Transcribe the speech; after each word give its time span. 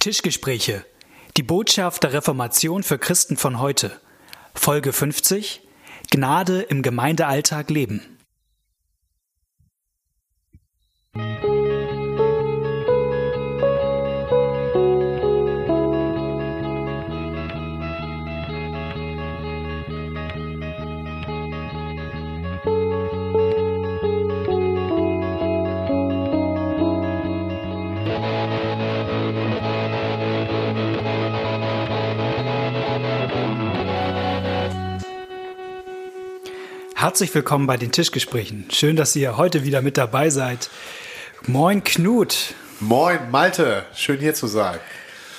Tischgespräche. 0.00 0.86
Die 1.36 1.42
Botschaft 1.42 2.04
der 2.04 2.14
Reformation 2.14 2.82
für 2.82 2.98
Christen 2.98 3.36
von 3.36 3.60
heute. 3.60 4.00
Folge 4.54 4.94
50. 4.94 5.60
Gnade 6.10 6.62
im 6.62 6.80
Gemeindealltag 6.80 7.68
leben. 7.68 8.16
Herzlich 37.00 37.34
willkommen 37.34 37.66
bei 37.66 37.78
den 37.78 37.92
Tischgesprächen. 37.92 38.66
Schön, 38.70 38.94
dass 38.94 39.16
ihr 39.16 39.38
heute 39.38 39.64
wieder 39.64 39.80
mit 39.80 39.96
dabei 39.96 40.28
seid. 40.28 40.68
Moin 41.46 41.82
Knut. 41.82 42.52
Moin 42.78 43.30
Malte, 43.30 43.86
schön 43.94 44.20
hier 44.20 44.34
zu 44.34 44.46
sein. 44.46 44.78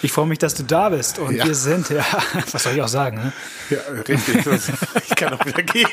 Ich 0.01 0.11
freue 0.11 0.25
mich, 0.25 0.39
dass 0.39 0.55
du 0.55 0.63
da 0.63 0.89
bist 0.89 1.19
und 1.19 1.35
ja. 1.35 1.45
wir 1.45 1.53
sind, 1.53 1.91
ja, 1.91 2.03
was 2.51 2.63
soll 2.63 2.73
ich 2.73 2.81
auch 2.81 2.87
sagen? 2.87 3.17
Ne? 3.17 3.33
Ja, 3.69 3.77
richtig. 4.07 4.43
Ich 5.07 5.15
kann 5.15 5.35
auch 5.35 5.45
wieder 5.45 5.61
gehen. 5.61 5.87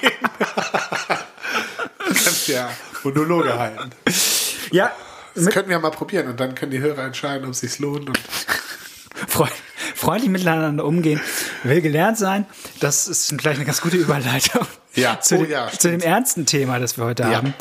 Du 1.99 2.15
kannst 2.15 2.49
ja 2.49 2.71
Monologe 3.05 3.59
halten. 3.59 3.91
Ja. 4.71 4.91
Das 5.35 5.51
könnten 5.51 5.69
wir 5.69 5.79
mal 5.81 5.91
probieren 5.91 6.29
und 6.29 6.41
dann 6.41 6.55
können 6.55 6.73
die 6.73 6.81
Hörer 6.81 7.05
entscheiden, 7.05 7.45
ob 7.45 7.51
es 7.51 7.61
sich 7.61 7.79
lohnt. 7.79 8.09
Und 8.09 8.19
freundlich 9.95 10.31
miteinander 10.31 10.87
umgehen 10.87 11.21
will 11.63 11.83
gelernt 11.83 12.17
sein. 12.17 12.47
Das 12.81 13.07
ist 13.07 13.37
gleich 13.37 13.57
eine 13.57 13.67
ganz 13.67 13.83
gute 13.83 13.99
Überleitung 13.99 14.67
ja. 14.99 15.21
zu, 15.21 15.37
oh, 15.37 15.43
dem, 15.43 15.51
ja, 15.51 15.69
zu 15.71 15.91
dem 15.91 16.01
ernsten 16.01 16.47
Thema, 16.47 16.79
das 16.79 16.99
wir 16.99 17.05
heute 17.05 17.25
ja. 17.25 17.37
haben. 17.37 17.55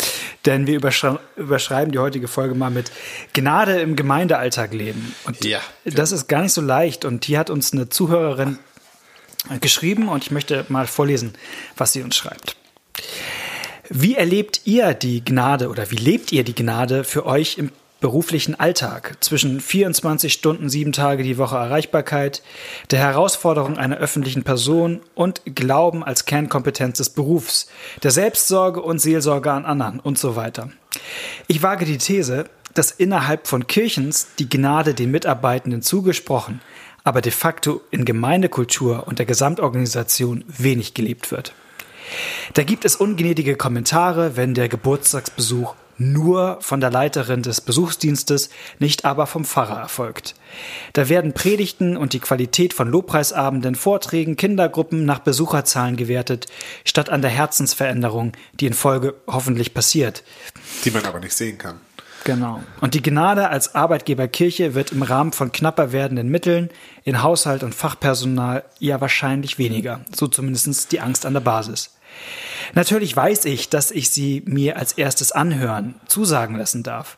Denn 0.46 0.68
wir 0.68 0.76
überschreiben, 0.76 1.20
überschreiben 1.36 1.92
die 1.92 2.00
heutige 2.00 2.28
Folge 2.28 2.56
mal 2.56 2.70
mit 2.70 2.92
Gnade 3.34 3.80
im 3.80 3.96
Gemeindealltag 3.96 4.74
leben. 4.74 5.16
Und 5.26 5.44
ja. 5.44 5.60
das 5.86 6.12
ist 6.12 6.28
gar 6.28 6.42
nicht 6.42 6.54
so 6.54 6.62
leicht. 6.62 7.06
Und 7.06 7.26
hier 7.26 7.40
hat 7.40 7.50
uns 7.50 7.74
eine 7.74 7.90
Zuhörerin 7.90 8.60
geschrieben 9.62 10.10
und 10.10 10.24
ich 10.24 10.32
möchte 10.32 10.66
mal 10.70 10.88
vorlesen, 10.88 11.34
was 11.78 11.94
sie 11.94 12.02
uns 12.02 12.16
schreibt. 12.16 12.56
Wie 13.90 14.16
erlebt 14.16 14.62
ihr 14.66 14.94
die 14.94 15.24
Gnade 15.24 15.70
oder 15.70 15.90
wie 15.92 15.96
lebt 15.96 16.32
ihr 16.32 16.44
die 16.44 16.56
Gnade 16.56 17.04
für 17.04 17.26
euch 17.26 17.58
im 17.58 17.72
beruflichen 18.00 18.60
Alltag 18.60 19.18
zwischen 19.22 19.60
24 19.60 20.32
Stunden, 20.32 20.70
sieben 20.70 20.92
Tage 20.92 21.24
die 21.24 21.38
Woche 21.38 21.56
Erreichbarkeit, 21.56 22.44
der 22.92 23.00
Herausforderung 23.00 23.78
einer 23.78 23.98
öffentlichen 23.98 24.44
Person 24.44 25.02
und 25.16 25.42
Glauben 25.56 26.04
als 26.04 26.26
Kernkompetenz 26.26 26.98
des 26.98 27.10
Berufs, 27.10 27.68
der 28.04 28.12
Selbstsorge 28.12 28.82
und 28.82 29.00
Seelsorge 29.00 29.52
an 29.52 29.66
anderen 29.66 30.00
und 30.00 30.18
so 30.18 30.36
weiter. 30.36 30.70
Ich 31.48 31.64
wage 31.64 31.86
die 31.86 31.98
These, 31.98 32.46
dass 32.74 32.92
innerhalb 32.92 33.48
von 33.48 33.66
Kirchens 33.66 34.28
die 34.38 34.50
Gnade 34.50 34.94
den 34.94 35.10
Mitarbeitenden 35.10 35.82
zugesprochen, 35.82 36.62
aber 37.04 37.22
de 37.22 37.32
facto 37.32 37.82
in 37.90 38.06
Gemeindekultur 38.06 39.08
und 39.08 39.18
der 39.18 39.26
Gesamtorganisation 39.26 40.44
wenig 40.48 40.94
gelebt 40.94 41.32
wird. 41.32 41.54
Da 42.54 42.64
gibt 42.64 42.86
es 42.86 42.96
ungnädige 42.96 43.56
Kommentare, 43.56 44.36
wenn 44.36 44.54
der 44.54 44.70
Geburtstagsbesuch 44.70 45.76
nur 45.98 46.58
von 46.62 46.80
der 46.80 46.92
Leiterin 46.92 47.42
des 47.42 47.62
Besuchsdienstes, 47.62 48.50
nicht 48.80 49.06
aber 49.06 49.26
vom 49.26 49.46
Pfarrer 49.46 49.80
erfolgt. 49.80 50.36
Da 50.94 51.10
werden 51.10 51.34
Predigten 51.34 51.98
und 51.98 52.14
die 52.14 52.20
Qualität 52.20 52.74
von 52.74 52.90
Lobpreisabenden, 52.90 53.76
Vorträgen, 53.76 54.36
Kindergruppen 54.36 55.06
nach 55.06 55.20
Besucherzahlen 55.20 55.96
gewertet, 55.96 56.48
statt 56.86 57.10
an 57.10 57.22
der 57.22 57.32
Herzensveränderung, 57.32 58.34
die 58.60 58.68
in 58.68 58.74
Folge 58.74 59.16
hoffentlich 59.28 59.74
passiert. 59.74 60.24
Die 60.86 60.92
man 60.92 61.06
aber 61.06 61.20
nicht 61.20 61.34
sehen 61.34 61.58
kann. 61.58 61.80
Genau. 62.24 62.62
Und 62.82 62.94
die 62.94 63.02
Gnade 63.02 63.50
als 63.50 63.74
Arbeitgeber 63.74 64.28
Kirche 64.28 64.76
wird 64.76 64.92
im 64.92 65.02
Rahmen 65.02 65.32
von 65.32 65.52
knapper 65.52 65.94
werdenden 65.94 66.28
Mitteln 66.28 66.70
in 67.06 67.24
Haushalt 67.24 67.64
und 67.64 67.74
Fachpersonal 67.74 68.66
ja 68.80 69.00
wahrscheinlich 69.00 69.58
weniger. 69.58 70.02
So 70.14 70.28
zumindest 70.28 70.92
die 70.92 71.00
Angst 71.00 71.26
an 71.26 71.34
der 71.34 71.40
Basis. 71.40 71.97
Natürlich 72.74 73.16
weiß 73.16 73.46
ich, 73.46 73.70
dass 73.70 73.92
ich 73.92 74.10
sie 74.10 74.44
mir 74.46 74.78
als 74.78 74.94
erstes 74.94 75.32
anhören, 75.32 75.96
zusagen 76.08 76.56
lassen 76.56 76.84
darf. 76.84 77.18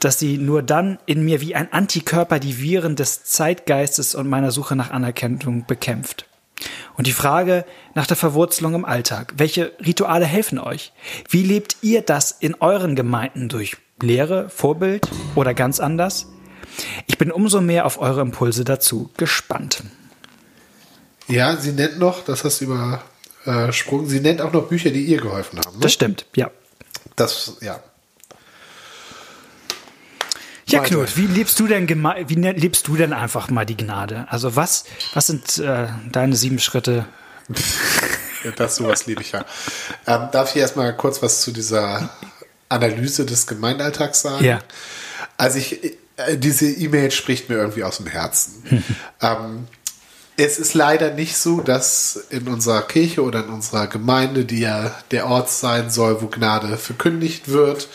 Dass 0.00 0.18
sie 0.18 0.38
nur 0.38 0.62
dann 0.62 0.98
in 1.06 1.24
mir 1.24 1.40
wie 1.40 1.54
ein 1.54 1.72
Antikörper 1.72 2.38
die 2.38 2.58
Viren 2.58 2.96
des 2.96 3.24
Zeitgeistes 3.24 4.14
und 4.14 4.28
meiner 4.28 4.50
Suche 4.50 4.76
nach 4.76 4.90
Anerkennung 4.90 5.66
bekämpft. 5.66 6.26
Und 6.96 7.06
die 7.06 7.12
Frage 7.12 7.64
nach 7.94 8.06
der 8.06 8.16
Verwurzelung 8.16 8.74
im 8.74 8.84
Alltag. 8.84 9.34
Welche 9.36 9.72
Rituale 9.84 10.26
helfen 10.26 10.58
euch? 10.58 10.92
Wie 11.28 11.42
lebt 11.42 11.76
ihr 11.82 12.02
das 12.02 12.30
in 12.30 12.54
euren 12.56 12.94
Gemeinden 12.94 13.48
durch 13.48 13.76
Lehre, 14.00 14.48
Vorbild 14.48 15.08
oder 15.34 15.54
ganz 15.54 15.80
anders? 15.80 16.26
Ich 17.06 17.18
bin 17.18 17.30
umso 17.30 17.60
mehr 17.60 17.86
auf 17.86 17.98
eure 17.98 18.20
Impulse 18.20 18.64
dazu 18.64 19.10
gespannt. 19.16 19.82
Ja, 21.28 21.56
sie 21.56 21.72
nennt 21.72 21.98
noch, 21.98 22.24
das 22.24 22.44
hast 22.44 22.60
du 22.60 22.66
über 22.66 23.02
äh, 23.44 23.72
Sprung. 23.72 24.06
Sie 24.06 24.20
nennt 24.20 24.40
auch 24.40 24.52
noch 24.52 24.68
Bücher, 24.68 24.90
die 24.90 25.04
ihr 25.04 25.20
geholfen 25.20 25.58
haben. 25.58 25.76
Ne? 25.76 25.82
Das 25.82 25.92
stimmt, 25.92 26.26
ja. 26.34 26.50
Das, 27.16 27.56
ja. 27.60 27.82
Ja, 30.66 30.80
Knut, 30.80 31.16
wie 31.16 31.26
lebst 31.26 31.60
du 31.60 31.66
denn 31.66 31.88
wie 31.88 32.36
ne-, 32.36 32.52
lebst 32.52 32.88
du 32.88 32.96
denn 32.96 33.12
einfach 33.12 33.50
mal 33.50 33.66
die 33.66 33.76
Gnade? 33.76 34.26
Also 34.30 34.56
was, 34.56 34.84
was 35.12 35.26
sind 35.26 35.58
äh, 35.58 35.88
deine 36.10 36.34
sieben 36.34 36.58
Schritte? 36.58 37.04
das 38.56 38.76
sowas 38.76 39.06
liebe 39.06 39.20
ich 39.20 39.32
ja. 39.32 39.44
Ähm, 40.06 40.28
darf 40.32 40.54
ich 40.54 40.60
erstmal 40.60 40.96
kurz 40.96 41.20
was 41.22 41.42
zu 41.42 41.52
dieser 41.52 42.10
Analyse 42.68 43.26
des 43.26 43.46
Gemeindealltags 43.46 44.22
sagen? 44.22 44.44
Ja. 44.44 44.60
Also 45.36 45.58
ich, 45.58 45.98
äh, 46.16 46.38
diese 46.38 46.66
E-Mail 46.70 47.10
spricht 47.10 47.48
mir 47.48 47.56
irgendwie 47.56 47.84
aus 47.84 47.98
dem 47.98 48.06
Herzen. 48.06 48.84
ähm, 49.20 49.66
es 50.36 50.58
ist 50.58 50.74
leider 50.74 51.12
nicht 51.12 51.36
so, 51.36 51.60
dass 51.60 52.16
in 52.30 52.48
unserer 52.48 52.82
Kirche 52.82 53.22
oder 53.22 53.44
in 53.44 53.50
unserer 53.50 53.86
Gemeinde, 53.86 54.44
die 54.44 54.60
ja 54.60 54.94
der 55.10 55.26
Ort 55.26 55.50
sein 55.50 55.90
soll, 55.90 56.22
wo 56.22 56.26
Gnade 56.26 56.76
verkündigt 56.76 57.48
wird, 57.48 57.88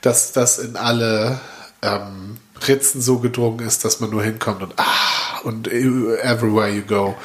dass 0.00 0.32
das 0.32 0.58
in 0.58 0.76
alle 0.76 1.40
ähm, 1.82 2.38
Ritzen 2.66 3.02
so 3.02 3.18
gedrungen 3.18 3.66
ist, 3.66 3.84
dass 3.84 4.00
man 4.00 4.10
nur 4.10 4.22
hinkommt 4.22 4.62
und 4.62 4.74
ah, 4.76 5.40
und 5.42 5.68
everywhere 5.68 6.70
you 6.70 6.82
go, 6.82 7.16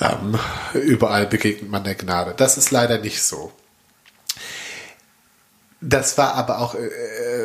ähm, 0.00 0.38
überall 0.74 1.26
begegnet 1.26 1.70
man 1.70 1.82
der 1.82 1.94
Gnade. 1.94 2.34
Das 2.36 2.56
ist 2.56 2.70
leider 2.70 2.98
nicht 2.98 3.22
so. 3.22 3.52
Das 5.80 6.18
war 6.18 6.34
aber 6.34 6.58
auch 6.58 6.74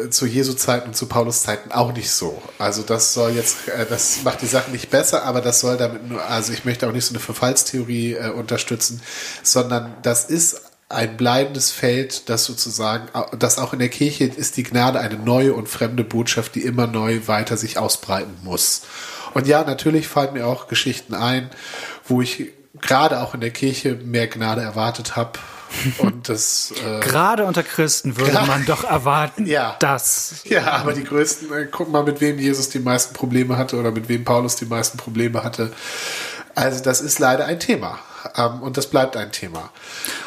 zu 0.10 0.26
Jesu 0.26 0.54
Zeiten 0.54 0.90
und 0.90 0.96
zu 0.96 1.08
Paulus 1.08 1.44
Zeiten 1.44 1.72
auch 1.72 1.94
nicht 1.94 2.12
so. 2.12 2.42
Also 2.60 2.82
das 2.84 3.14
soll 3.14 3.32
jetzt, 3.32 3.68
äh, 3.68 3.86
das 3.88 4.24
macht 4.24 4.42
die 4.42 4.48
Sache 4.48 4.72
nicht 4.72 4.90
besser, 4.90 5.24
aber 5.24 5.42
das 5.42 5.60
soll 5.60 5.78
damit 5.78 6.08
nur, 6.08 6.24
also 6.26 6.54
ich 6.54 6.66
möchte 6.66 6.88
auch 6.88 6.92
nicht 6.92 7.06
so 7.06 7.14
eine 7.14 7.20
Verfallstheorie 7.20 8.14
äh, 8.14 8.30
unterstützen, 8.30 9.02
sondern 9.44 9.96
das 10.02 10.26
ist 10.26 10.62
ein 10.90 11.18
bleibendes 11.18 11.72
Feld, 11.72 12.30
das 12.30 12.46
sozusagen, 12.46 13.08
das 13.38 13.58
auch 13.58 13.74
in 13.74 13.80
der 13.80 13.90
Kirche 13.90 14.26
ist 14.26 14.58
die 14.58 14.64
Gnade 14.64 15.00
eine 15.00 15.18
neue 15.18 15.54
und 15.54 15.68
fremde 15.68 16.04
Botschaft, 16.04 16.56
die 16.56 16.62
immer 16.62 16.88
neu 16.88 17.22
weiter 17.26 17.58
sich 17.58 17.78
ausbreiten 17.78 18.36
muss. 18.44 18.84
Und 19.34 19.48
ja, 19.48 19.64
natürlich 19.64 20.08
fallen 20.08 20.34
mir 20.34 20.46
auch 20.46 20.68
Geschichten 20.68 21.16
ein, 21.16 21.50
wo 22.08 22.22
ich 22.22 22.52
gerade 22.80 23.22
auch 23.22 23.34
in 23.34 23.42
der 23.42 23.52
Kirche 23.52 23.96
mehr 23.96 24.28
Gnade 24.28 24.62
erwartet 24.62 25.16
habe, 25.16 25.40
und 26.00 26.30
das, 26.30 26.74
äh, 26.86 27.00
Gerade 27.00 27.46
unter 27.46 27.64
Christen 27.64 28.18
würde 28.18 28.34
man 28.46 28.66
doch 28.66 28.84
erwarten, 28.84 29.46
ja. 29.46 29.76
dass. 29.80 30.36
Ja, 30.46 30.74
aber 30.74 30.94
die 30.94 31.04
größten, 31.04 31.52
äh, 31.54 31.68
guck 31.72 31.92
mal, 31.92 32.04
mit 32.04 32.22
wem 32.22 32.40
Jesus 32.40 32.70
die 32.70 32.80
meisten 32.80 33.14
Probleme 33.14 33.58
hatte 33.58 33.78
oder 33.78 33.92
mit 33.92 34.10
wem 34.10 34.24
Paulus 34.24 34.56
die 34.56 34.66
meisten 34.66 34.98
Probleme 34.98 35.44
hatte. 35.44 35.72
Also, 36.56 36.84
das 36.84 37.02
ist 37.02 37.20
leider 37.20 37.46
ein 37.46 37.60
Thema. 37.60 38.00
Ähm, 38.36 38.62
und 38.62 38.78
das 38.78 38.88
bleibt 38.88 39.18
ein 39.18 39.32
Thema. 39.32 39.72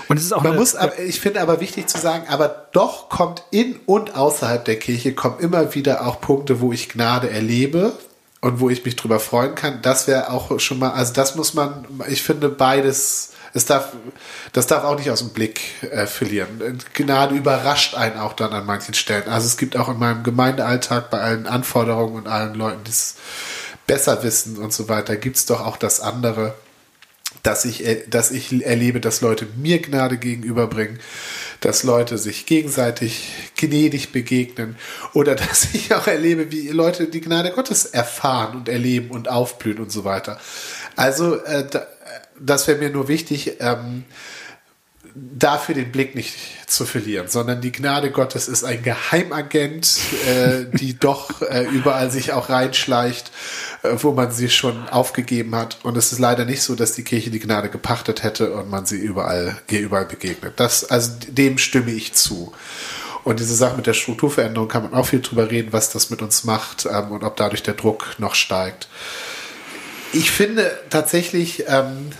Und 0.09 0.19
es 0.19 0.25
ist 0.25 0.33
auch 0.33 0.43
man 0.43 0.57
muss, 0.57 0.75
aber, 0.75 0.99
ich 0.99 1.21
finde 1.21 1.41
aber 1.41 1.61
wichtig 1.61 1.89
zu 1.89 1.99
sagen, 1.99 2.25
aber 2.29 2.69
doch 2.73 3.09
kommt 3.09 3.43
in 3.51 3.77
und 3.87 4.15
außerhalb 4.15 4.65
der 4.65 4.79
Kirche 4.79 5.15
kommen 5.15 5.39
immer 5.41 5.75
wieder 5.75 6.07
auch 6.07 6.21
Punkte, 6.21 6.61
wo 6.61 6.73
ich 6.73 6.89
Gnade 6.89 7.31
erlebe, 7.31 7.95
und 8.47 8.61
wo 8.61 8.71
ich 8.71 8.85
mich 8.85 8.95
drüber 8.97 9.19
freuen 9.19 9.55
kann, 9.55 9.83
das 9.83 10.07
wäre 10.07 10.31
auch 10.31 10.61
schon 10.61 10.79
mal, 10.79 10.91
also 10.91 11.13
das 11.13 11.35
muss 11.35 11.55
man, 11.55 11.85
ich 12.09 12.23
finde 12.23 12.49
beides 12.49 13.33
das 13.57 13.65
darf, 13.65 13.93
das 14.53 14.67
darf 14.67 14.85
auch 14.85 14.99
nicht 14.99 15.11
aus 15.11 15.21
dem 15.21 15.31
Blick 15.31 15.83
äh, 15.91 16.07
verlieren. 16.07 16.79
Gnade 16.93 17.35
überrascht 17.35 17.95
einen 17.95 18.19
auch 18.19 18.35
dann 18.35 18.53
an 18.53 18.67
manchen 18.67 18.93
Stellen. 18.93 19.29
Also 19.29 19.47
es 19.47 19.57
gibt 19.57 19.79
auch 19.79 19.89
in 19.89 19.99
meinem 19.99 20.23
Gemeindealltag 20.23 21.09
bei 21.09 21.21
allen 21.21 21.47
Anforderungen 21.47 22.17
und 22.17 22.29
allen 22.29 22.55
Leuten, 22.55 22.85
die 22.85 22.91
es 22.91 23.15
besser 23.87 24.23
wissen 24.23 24.59
und 24.59 24.75
so 24.75 24.91
weiter, 24.91 25.17
gibt 25.17 25.37
es 25.37 25.47
doch 25.47 25.65
auch 25.65 25.79
das 25.79 26.01
andere, 26.01 26.53
dass 27.43 27.65
ich, 27.65 27.87
äh, 27.87 28.07
dass 28.07 28.31
ich 28.31 28.63
erlebe, 28.63 29.01
dass 29.01 29.23
Leute 29.23 29.47
mir 29.57 29.81
Gnade 29.81 30.19
gegenüberbringen, 30.19 30.99
dass 31.61 31.83
Leute 31.83 32.19
sich 32.19 32.45
gegenseitig 32.45 33.31
gnädig 33.57 34.13
begegnen 34.13 34.77
oder 35.15 35.35
dass 35.35 35.73
ich 35.73 35.95
auch 35.95 36.09
erlebe, 36.09 36.53
wie 36.53 36.69
Leute 36.69 37.07
die 37.07 37.23
Gnade 37.23 37.53
Gottes 37.53 37.87
erfahren 37.87 38.55
und 38.55 38.69
erleben 38.69 39.11
und 39.11 39.31
aufblühen 39.31 39.79
und 39.79 39.91
so 39.91 40.05
weiter. 40.05 40.39
Also 40.95 41.37
äh, 41.37 41.67
das 42.41 42.67
wäre 42.69 42.79
mir 42.79 42.91
nur 42.91 43.09
wichtig. 43.09 43.57
Ähm, 43.61 44.05
dafür 45.17 45.75
den 45.75 45.93
Blick 45.93 46.15
nicht 46.15 46.37
zu 46.67 46.85
verlieren, 46.85 47.29
sondern 47.29 47.61
die 47.61 47.73
Gnade 47.73 48.11
Gottes 48.11 48.49
ist 48.49 48.65
ein 48.65 48.83
Geheimagent, 48.83 49.99
äh, 50.27 50.67
die 50.77 50.95
doch 50.99 51.41
äh, 51.43 51.65
überall 51.65 52.11
sich 52.11 52.33
auch 52.33 52.51
reinschleicht, 52.51 53.31
äh, 53.83 53.95
wo 53.97 54.13
man 54.13 54.31
sie 54.31 54.51
schon 54.51 54.89
aufgegeben 54.89 55.55
hat. 55.55 55.79
Und 55.85 55.97
es 55.97 56.13
ist 56.13 56.19
leider 56.19 56.45
nicht 56.45 56.63
so, 56.63 56.75
dass 56.75 56.93
die 56.93 57.05
Kirche 57.05 57.31
die 57.31 57.39
Gnade 57.39 57.71
gepachtet 57.71 58.23
hätte 58.23 58.53
und 58.53 58.69
man 58.69 58.85
sie 58.85 58.99
überall, 58.99 59.57
überall 59.71 60.07
begegnet. 60.07 60.55
Das, 60.57 60.85
also 60.85 61.13
dem 61.29 61.57
stimme 61.57 61.93
ich 61.93 62.13
zu. 62.13 62.53
Und 63.25 63.41
diese 63.41 63.55
Sache 63.55 63.77
mit 63.77 63.87
der 63.87 63.95
Strukturveränderung 63.95 64.69
kann 64.69 64.83
man 64.83 64.95
auch 64.95 65.07
viel 65.07 65.21
drüber 65.21 65.51
reden, 65.51 65.73
was 65.73 65.91
das 65.91 66.11
mit 66.11 66.21
uns 66.21 66.45
macht 66.45 66.87
ähm, 66.87 67.11
und 67.11 67.25
ob 67.25 67.37
dadurch 67.37 67.63
der 67.63 67.75
Druck 67.75 68.17
noch 68.19 68.35
steigt. 68.35 68.89
Ich 70.13 70.31
finde 70.31 70.71
tatsächlich, 70.91 71.65
ähm, 71.67 72.11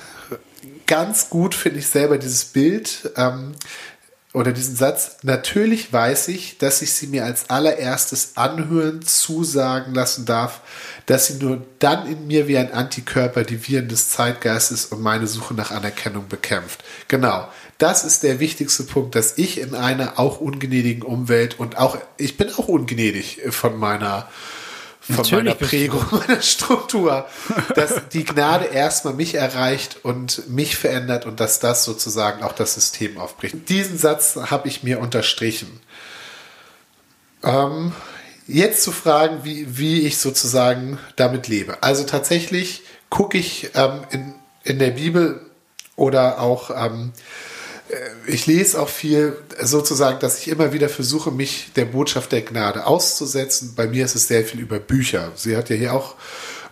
ganz 0.87 1.31
gut, 1.31 1.55
finde 1.55 1.79
ich 1.81 1.89
selber, 1.89 2.19
dieses 2.19 2.45
Bild 2.45 3.11
ähm, 3.17 3.55
oder 4.33 4.53
diesen 4.53 4.77
Satz. 4.77 5.19
Natürlich 5.23 5.93
weiß 5.93 6.29
ich, 6.29 6.59
dass 6.59 6.83
ich 6.83 6.93
sie 6.93 7.07
mir 7.07 7.25
als 7.25 7.49
allererstes 7.49 8.33
anhören, 8.37 9.03
zusagen 9.03 9.95
lassen 9.95 10.27
darf, 10.27 10.61
dass 11.07 11.27
sie 11.29 11.43
nur 11.43 11.65
dann 11.79 12.07
in 12.07 12.27
mir 12.27 12.47
wie 12.47 12.59
ein 12.59 12.73
Antikörper 12.73 13.45
die 13.45 13.67
Viren 13.67 13.89
des 13.89 14.11
Zeitgeistes 14.11 14.87
und 14.87 15.01
meine 15.01 15.27
Suche 15.27 15.55
nach 15.55 15.71
Anerkennung 15.71 16.29
bekämpft. 16.29 16.85
Genau. 17.09 17.49
Das 17.79 18.05
ist 18.05 18.23
der 18.23 18.41
wichtigste 18.41 18.85
Punkt, 18.85 19.15
dass 19.15 19.37
ich 19.37 19.61
in 19.61 19.75
einer 19.75 20.19
auch 20.19 20.41
ungnädigen 20.41 21.03
Umwelt 21.03 21.59
und 21.59 21.77
auch, 21.79 21.99
ich 22.17 22.37
bin 22.37 22.51
auch 22.51 22.69
ungnädig 22.69 23.41
von 23.51 23.77
meiner 23.79 24.29
von 25.07 25.17
Natürlich 25.17 25.45
meiner 25.45 25.55
Prägung, 25.55 26.05
meiner 26.11 26.43
Struktur, 26.43 27.27
dass 27.75 28.09
die 28.13 28.25
Gnade 28.25 28.65
erstmal 28.67 29.15
mich 29.15 29.35
erreicht 29.35 29.99
und 30.03 30.49
mich 30.49 30.77
verändert 30.77 31.27
und 31.27 31.39
dass 31.39 31.61
das 31.61 31.85
sozusagen 31.85 32.43
auch 32.43 32.53
das 32.53 32.75
System 32.75 33.19
aufbricht. 33.19 33.69
Diesen 33.69 33.99
Satz 33.99 34.37
habe 34.37 34.67
ich 34.67 34.83
mir 34.83 34.99
unterstrichen. 34.99 35.81
Ähm, 37.45 37.93
jetzt 38.49 38.83
zu 38.83 38.91
fragen, 38.91 39.45
wie, 39.45 39.79
wie 39.79 40.01
ich 40.01 40.19
sozusagen 40.19 40.99
damit 41.15 41.47
lebe. 41.47 41.83
Also 41.83 42.05
tatsächlich 42.05 42.83
gucke 43.09 43.39
ich 43.39 43.71
ähm, 43.75 44.01
in, 44.11 44.35
in 44.65 44.79
der 44.81 44.91
Bibel 44.91 45.41
oder 45.95 46.41
auch 46.41 46.71
ähm, 46.71 47.13
äh, 47.13 47.56
ich 48.27 48.47
lese 48.47 48.81
auch 48.81 48.89
viel 48.89 49.37
sozusagen, 49.63 50.19
dass 50.19 50.41
ich 50.41 50.49
immer 50.49 50.73
wieder 50.73 50.89
versuche, 50.89 51.31
mich 51.31 51.71
der 51.77 51.85
Botschaft 51.85 52.33
der 52.33 52.43
Gnade 52.43 52.87
auszusetzen. 52.87 53.75
Bei 53.77 53.87
mir 53.87 54.05
ist 54.05 54.17
es 54.17 54.27
sehr 54.27 54.45
viel 54.45 54.61
über 54.61 54.79
Bücher. 54.79 55.33
Sie 55.37 55.57
hat 55.57 55.71
ja 55.71 55.77
hier 55.77 55.93
auch, 55.95 56.17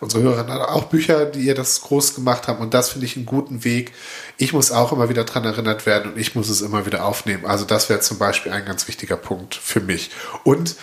unsere 0.01 0.25
Hörerin 0.25 0.49
hat 0.49 0.69
auch 0.69 0.85
Bücher, 0.85 1.27
die 1.27 1.41
ihr 1.41 1.55
das 1.55 1.83
groß 1.83 2.17
gemacht 2.17 2.49
haben. 2.49 2.59
Und 2.61 2.75
das 2.75 2.91
finde 2.91 3.07
ich 3.07 3.17
einen 3.17 3.27
guten 3.27 3.63
Weg. 3.63 3.93
Ich 4.39 4.53
muss 4.53 4.73
auch 4.73 4.93
immer 4.93 5.09
wieder 5.09 5.25
dran 5.25 5.45
erinnert 5.45 5.87
werden 5.87 6.13
und 6.13 6.19
ich 6.19 6.35
muss 6.35 6.49
es 6.49 6.63
immer 6.63 6.85
wieder 6.85 7.05
aufnehmen. 7.05 7.47
Also 7.47 7.65
das 7.65 7.89
wäre 7.89 8.01
zum 8.01 8.19
Beispiel 8.19 8.51
ein 8.51 8.65
ganz 8.65 8.89
wichtiger 8.89 9.17
Punkt 9.17 9.55
für 9.55 9.81
mich. 9.81 10.11
Und 10.43 10.75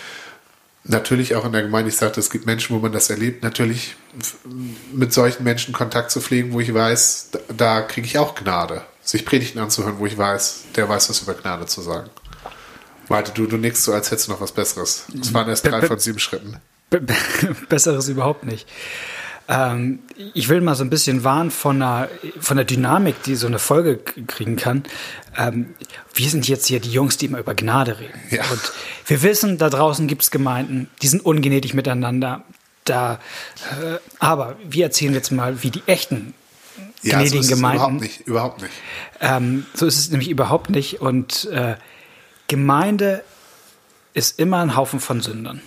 natürlich 0.86 1.36
auch 1.36 1.44
in 1.44 1.52
der 1.52 1.64
Gemeinde, 1.64 1.90
ich 1.90 1.98
sagte, 1.98 2.22
es 2.22 2.30
gibt 2.30 2.46
Menschen, 2.46 2.76
wo 2.76 2.80
man 2.80 2.94
das 2.94 3.10
erlebt, 3.10 3.44
natürlich 3.44 3.96
mit 4.94 5.12
solchen 5.12 5.44
Menschen 5.44 5.74
Kontakt 5.74 6.10
zu 6.10 6.22
pflegen, 6.22 6.54
wo 6.54 6.62
ich 6.62 6.74
weiß, 6.74 7.32
da 7.56 7.82
kriege 7.82 8.08
ich 8.08 8.18
auch 8.18 8.34
Gnade 8.36 8.86
sich 9.12 9.26
Predigten 9.26 9.60
anzuhören, 9.60 10.00
wo 10.00 10.06
ich 10.06 10.18
weiß, 10.18 10.64
der 10.76 10.88
weiß 10.88 11.10
was 11.10 11.22
über 11.22 11.34
Gnade 11.34 11.66
zu 11.66 11.82
sagen. 11.82 12.10
Warte, 13.10 13.34
du, 13.34 13.46
du 13.46 13.58
nickst 13.58 13.84
so, 13.84 13.92
als 13.92 14.10
hättest 14.10 14.30
du 14.30 14.32
noch 14.32 14.40
was 14.40 14.54
Besseres. 14.54 15.06
Es 15.20 15.34
waren 15.34 15.50
erst 15.50 15.66
drei 15.66 15.82
von 15.82 16.00
sieben 16.00 16.20
Schritten. 16.20 16.56
Besseres 17.70 18.08
überhaupt 18.08 18.46
nicht. 18.46 18.70
Ähm, 19.50 20.00
ich 20.34 20.48
will 20.48 20.62
mal 20.62 20.76
so 20.76 20.86
ein 20.86 20.90
bisschen 20.90 21.26
warnen 21.26 21.52
von 21.52 21.80
der, 21.80 22.10
von 22.40 22.56
der 22.56 22.66
Dynamik, 22.66 23.22
die 23.24 23.36
so 23.36 23.48
eine 23.48 23.60
Folge 23.60 23.98
kriegen 23.98 24.56
kann. 24.56 24.84
Ähm, 25.38 25.76
wir 26.14 26.30
sind 26.30 26.48
jetzt 26.48 26.68
hier 26.68 26.80
die 26.80 26.92
Jungs, 26.92 27.18
die 27.18 27.26
immer 27.26 27.40
über 27.40 27.54
Gnade 27.54 28.00
reden. 28.00 28.18
Ja. 28.30 28.44
Und 28.50 28.62
wir 29.08 29.24
wissen, 29.24 29.58
da 29.58 29.70
draußen 29.70 30.08
gibt 30.08 30.24
es 30.24 30.32
Gemeinden, 30.32 30.90
die 31.02 31.08
sind 31.08 31.26
ungnädig 31.26 31.74
miteinander. 31.74 32.46
Da, 32.86 33.20
äh, 33.82 33.98
aber 34.20 34.56
wir 34.64 34.86
erzählen 34.86 35.14
jetzt 35.14 35.32
mal, 35.32 35.64
wie 35.64 35.70
die 35.70 35.84
echten 35.86 36.34
ja, 37.04 37.20
gnädigen 37.20 37.44
so 37.44 37.56
Gemeinden. 37.56 37.78
Überhaupt 37.78 38.02
nicht, 38.02 38.22
überhaupt 38.22 38.62
nicht. 38.62 38.74
Ähm, 39.20 39.66
so 39.74 39.86
ist 39.86 40.00
es 40.00 40.10
nämlich 40.12 40.30
überhaupt 40.30 40.70
nicht. 40.70 41.02
Und 41.02 41.46
äh, 41.46 41.76
Gemeinde 42.48 43.24
ist 44.14 44.40
immer 44.40 44.60
ein 44.60 44.76
Haufen 44.76 45.00
von 45.00 45.22
Sündern. 45.22 45.62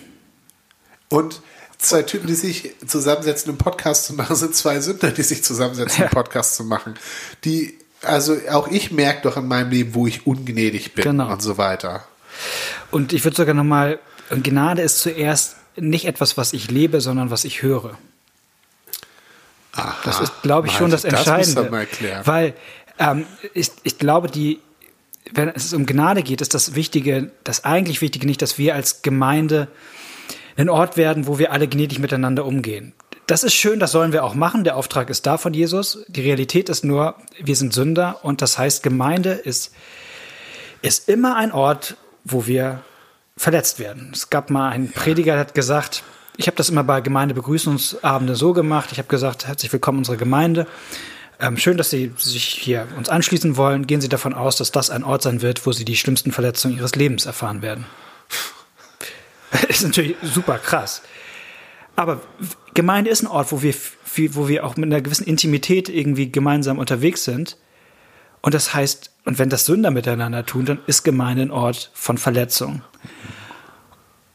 Und 1.09 1.41
zwei 1.77 2.03
Typen, 2.03 2.27
die 2.27 2.35
sich 2.35 2.73
zusammensetzen, 2.85 3.49
einen 3.49 3.57
Podcast 3.57 4.05
zu 4.05 4.13
machen, 4.13 4.35
sind 4.35 4.55
zwei 4.55 4.79
Sünder, 4.79 5.11
die 5.11 5.23
sich 5.23 5.43
zusammensetzen, 5.43 6.03
einen 6.03 6.11
Podcast 6.11 6.55
zu 6.55 6.63
machen. 6.63 6.95
Die, 7.43 7.77
also 8.01 8.37
auch 8.51 8.67
ich 8.67 8.91
merke 8.91 9.23
doch 9.23 9.37
in 9.37 9.47
meinem 9.47 9.71
Leben, 9.71 9.93
wo 9.93 10.07
ich 10.07 10.27
ungnädig 10.27 10.93
bin 10.93 11.03
genau. 11.03 11.31
und 11.31 11.41
so 11.41 11.57
weiter. 11.57 12.05
Und 12.91 13.13
ich 13.13 13.23
würde 13.23 13.37
sogar 13.37 13.53
nochmal, 13.53 13.99
Gnade 14.29 14.81
ist 14.81 14.99
zuerst 14.99 15.55
nicht 15.75 16.05
etwas, 16.05 16.37
was 16.37 16.53
ich 16.53 16.71
lebe, 16.71 17.01
sondern 17.01 17.29
was 17.29 17.45
ich 17.45 17.61
höre. 17.61 17.97
Aha, 19.75 19.95
das 20.03 20.21
ist, 20.21 20.41
glaube 20.41 20.67
ich, 20.67 20.73
schon 20.73 20.91
das 20.91 21.03
Entscheidende. 21.03 21.63
Das 21.63 21.71
mal 21.71 21.79
erklären. 21.79 22.21
Weil 22.25 22.53
ähm, 22.99 23.25
ich, 23.53 23.71
ich 23.83 23.97
glaube, 23.97 24.29
die, 24.29 24.59
wenn 25.33 25.49
es 25.49 25.73
um 25.73 25.85
Gnade 25.85 26.23
geht, 26.23 26.41
ist 26.41 26.53
das 26.53 26.75
Wichtige, 26.75 27.31
das 27.43 27.65
eigentlich 27.65 28.01
Wichtige 28.01 28.25
nicht, 28.25 28.41
dass 28.41 28.57
wir 28.57 28.75
als 28.75 29.01
Gemeinde 29.01 29.67
ein 30.57 30.69
Ort 30.69 30.95
werden, 30.97 31.27
wo 31.27 31.39
wir 31.39 31.51
alle 31.51 31.67
gnädig 31.67 31.99
miteinander 31.99 32.45
umgehen. 32.45 32.93
Das 33.27 33.43
ist 33.43 33.55
schön, 33.55 33.79
das 33.79 33.91
sollen 33.91 34.13
wir 34.13 34.23
auch 34.23 34.35
machen. 34.35 34.63
Der 34.63 34.77
Auftrag 34.77 35.09
ist 35.09 35.25
da 35.25 35.37
von 35.37 35.53
Jesus. 35.53 36.05
Die 36.07 36.21
Realität 36.21 36.69
ist 36.69 36.85
nur, 36.85 37.15
wir 37.43 37.55
sind 37.55 37.73
Sünder 37.73 38.19
und 38.23 38.41
das 38.41 38.57
heißt, 38.57 38.83
Gemeinde 38.83 39.31
ist, 39.31 39.73
ist 40.81 41.09
immer 41.09 41.35
ein 41.35 41.51
Ort, 41.51 41.97
wo 42.23 42.45
wir 42.45 42.81
verletzt 43.35 43.79
werden. 43.79 44.11
Es 44.13 44.29
gab 44.29 44.51
mal 44.51 44.69
einen 44.69 44.91
Prediger, 44.91 45.33
der 45.33 45.41
hat 45.41 45.53
gesagt, 45.55 46.03
ich 46.37 46.47
habe 46.47 46.57
das 46.57 46.69
immer 46.69 46.83
bei 46.83 47.01
Gemeindebegrüßungsabende 47.01 48.35
so 48.35 48.53
gemacht. 48.53 48.91
Ich 48.91 48.97
habe 48.97 49.07
gesagt, 49.07 49.47
herzlich 49.47 49.71
willkommen 49.71 49.99
unsere 49.99 50.17
Gemeinde. 50.17 50.67
Ähm, 51.39 51.57
schön, 51.57 51.77
dass 51.77 51.89
Sie 51.89 52.11
sich 52.17 52.45
hier 52.45 52.87
uns 52.97 53.09
anschließen 53.09 53.57
wollen. 53.57 53.87
Gehen 53.87 54.01
Sie 54.01 54.09
davon 54.09 54.33
aus, 54.33 54.55
dass 54.57 54.71
das 54.71 54.89
ein 54.89 55.03
Ort 55.03 55.21
sein 55.21 55.41
wird, 55.41 55.65
wo 55.65 55.71
Sie 55.71 55.85
die 55.85 55.97
schlimmsten 55.97 56.31
Verletzungen 56.31 56.77
Ihres 56.77 56.95
Lebens 56.95 57.25
erfahren 57.25 57.61
werden. 57.61 57.85
ist 59.69 59.83
natürlich 59.83 60.15
super 60.21 60.57
krass. 60.57 61.01
Aber 61.95 62.21
Gemeinde 62.73 63.09
ist 63.09 63.23
ein 63.23 63.27
Ort, 63.27 63.51
wo 63.51 63.61
wir, 63.61 63.73
wo 64.31 64.47
wir 64.47 64.65
auch 64.65 64.75
mit 64.75 64.85
einer 64.85 65.01
gewissen 65.01 65.25
Intimität 65.25 65.87
irgendwie 65.89 66.31
gemeinsam 66.31 66.79
unterwegs 66.79 67.23
sind. 67.23 67.57
Und 68.41 68.53
das 68.53 68.73
heißt, 68.73 69.11
und 69.23 69.39
wenn 69.39 69.49
das 69.49 69.65
Sünder 69.65 69.91
miteinander 69.91 70.45
tun, 70.45 70.65
dann 70.65 70.79
ist 70.87 71.03
Gemeinde 71.03 71.43
ein 71.43 71.51
Ort 71.51 71.91
von 71.93 72.17
Verletzung 72.17 72.81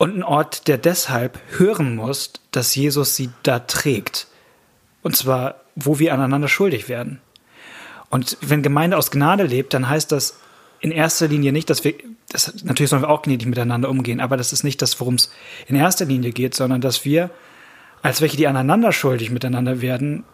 und 0.00 0.16
ein 0.16 0.22
Ort, 0.22 0.66
der 0.66 0.78
deshalb 0.78 1.38
hören 1.58 1.94
muss, 1.94 2.32
dass 2.52 2.74
Jesus 2.74 3.16
sie 3.16 3.28
da 3.42 3.58
trägt. 3.58 4.28
Und 5.02 5.14
zwar, 5.14 5.60
wo 5.74 5.98
wir 5.98 6.14
aneinander 6.14 6.48
schuldig 6.48 6.88
werden. 6.88 7.20
Und 8.08 8.38
wenn 8.40 8.62
Gemeinde 8.62 8.96
aus 8.96 9.10
Gnade 9.10 9.42
lebt, 9.42 9.74
dann 9.74 9.90
heißt 9.90 10.10
das 10.10 10.38
in 10.80 10.90
erster 10.90 11.28
Linie 11.28 11.52
nicht, 11.52 11.68
dass 11.68 11.84
wir, 11.84 11.92
das, 12.30 12.64
natürlich 12.64 12.88
sollen 12.88 13.02
wir 13.02 13.10
auch 13.10 13.20
gnädig 13.20 13.46
miteinander 13.46 13.90
umgehen, 13.90 14.20
aber 14.20 14.38
das 14.38 14.54
ist 14.54 14.64
nicht 14.64 14.80
das, 14.80 14.98
worum 15.00 15.16
es 15.16 15.30
in 15.66 15.76
erster 15.76 16.06
Linie 16.06 16.32
geht, 16.32 16.54
sondern 16.54 16.80
dass 16.80 17.04
wir, 17.04 17.28
als 18.00 18.22
welche, 18.22 18.38
die 18.38 18.46
aneinander 18.46 18.92
schuldig 18.92 19.30
miteinander 19.30 19.82
werden, 19.82 20.24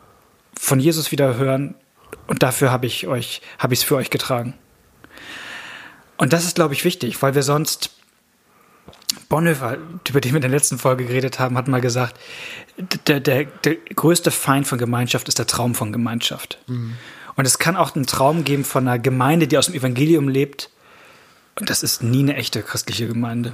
von 0.56 0.78
Jesus 0.78 1.10
wieder 1.10 1.38
hören, 1.38 1.74
und 2.28 2.44
dafür 2.44 2.70
habe 2.70 2.86
ich 2.86 3.08
euch, 3.08 3.42
habe 3.58 3.74
ich 3.74 3.80
es 3.80 3.84
für 3.84 3.96
euch 3.96 4.10
getragen. 4.10 4.54
Und 6.18 6.32
das 6.32 6.44
ist, 6.44 6.54
glaube 6.54 6.72
ich, 6.72 6.84
wichtig, 6.84 7.20
weil 7.20 7.34
wir 7.34 7.42
sonst 7.42 7.95
Bonhoeffer, 9.28 9.78
über 10.08 10.20
den 10.20 10.32
wir 10.32 10.36
in 10.36 10.42
der 10.42 10.50
letzten 10.50 10.78
Folge 10.78 11.04
geredet 11.04 11.38
haben, 11.38 11.56
hat 11.56 11.68
mal 11.68 11.80
gesagt, 11.80 12.18
der, 13.06 13.20
der, 13.20 13.44
der 13.44 13.76
größte 13.94 14.30
Feind 14.30 14.66
von 14.66 14.78
Gemeinschaft 14.78 15.28
ist 15.28 15.38
der 15.38 15.46
Traum 15.46 15.74
von 15.74 15.92
Gemeinschaft. 15.92 16.58
Mhm. 16.66 16.94
Und 17.36 17.44
es 17.46 17.58
kann 17.58 17.76
auch 17.76 17.94
einen 17.94 18.06
Traum 18.06 18.44
geben 18.44 18.64
von 18.64 18.86
einer 18.86 18.98
Gemeinde, 18.98 19.46
die 19.46 19.58
aus 19.58 19.66
dem 19.66 19.74
Evangelium 19.74 20.28
lebt. 20.28 20.70
Und 21.58 21.70
das 21.70 21.82
ist 21.82 22.02
nie 22.02 22.20
eine 22.20 22.36
echte 22.36 22.62
christliche 22.62 23.06
Gemeinde. 23.06 23.52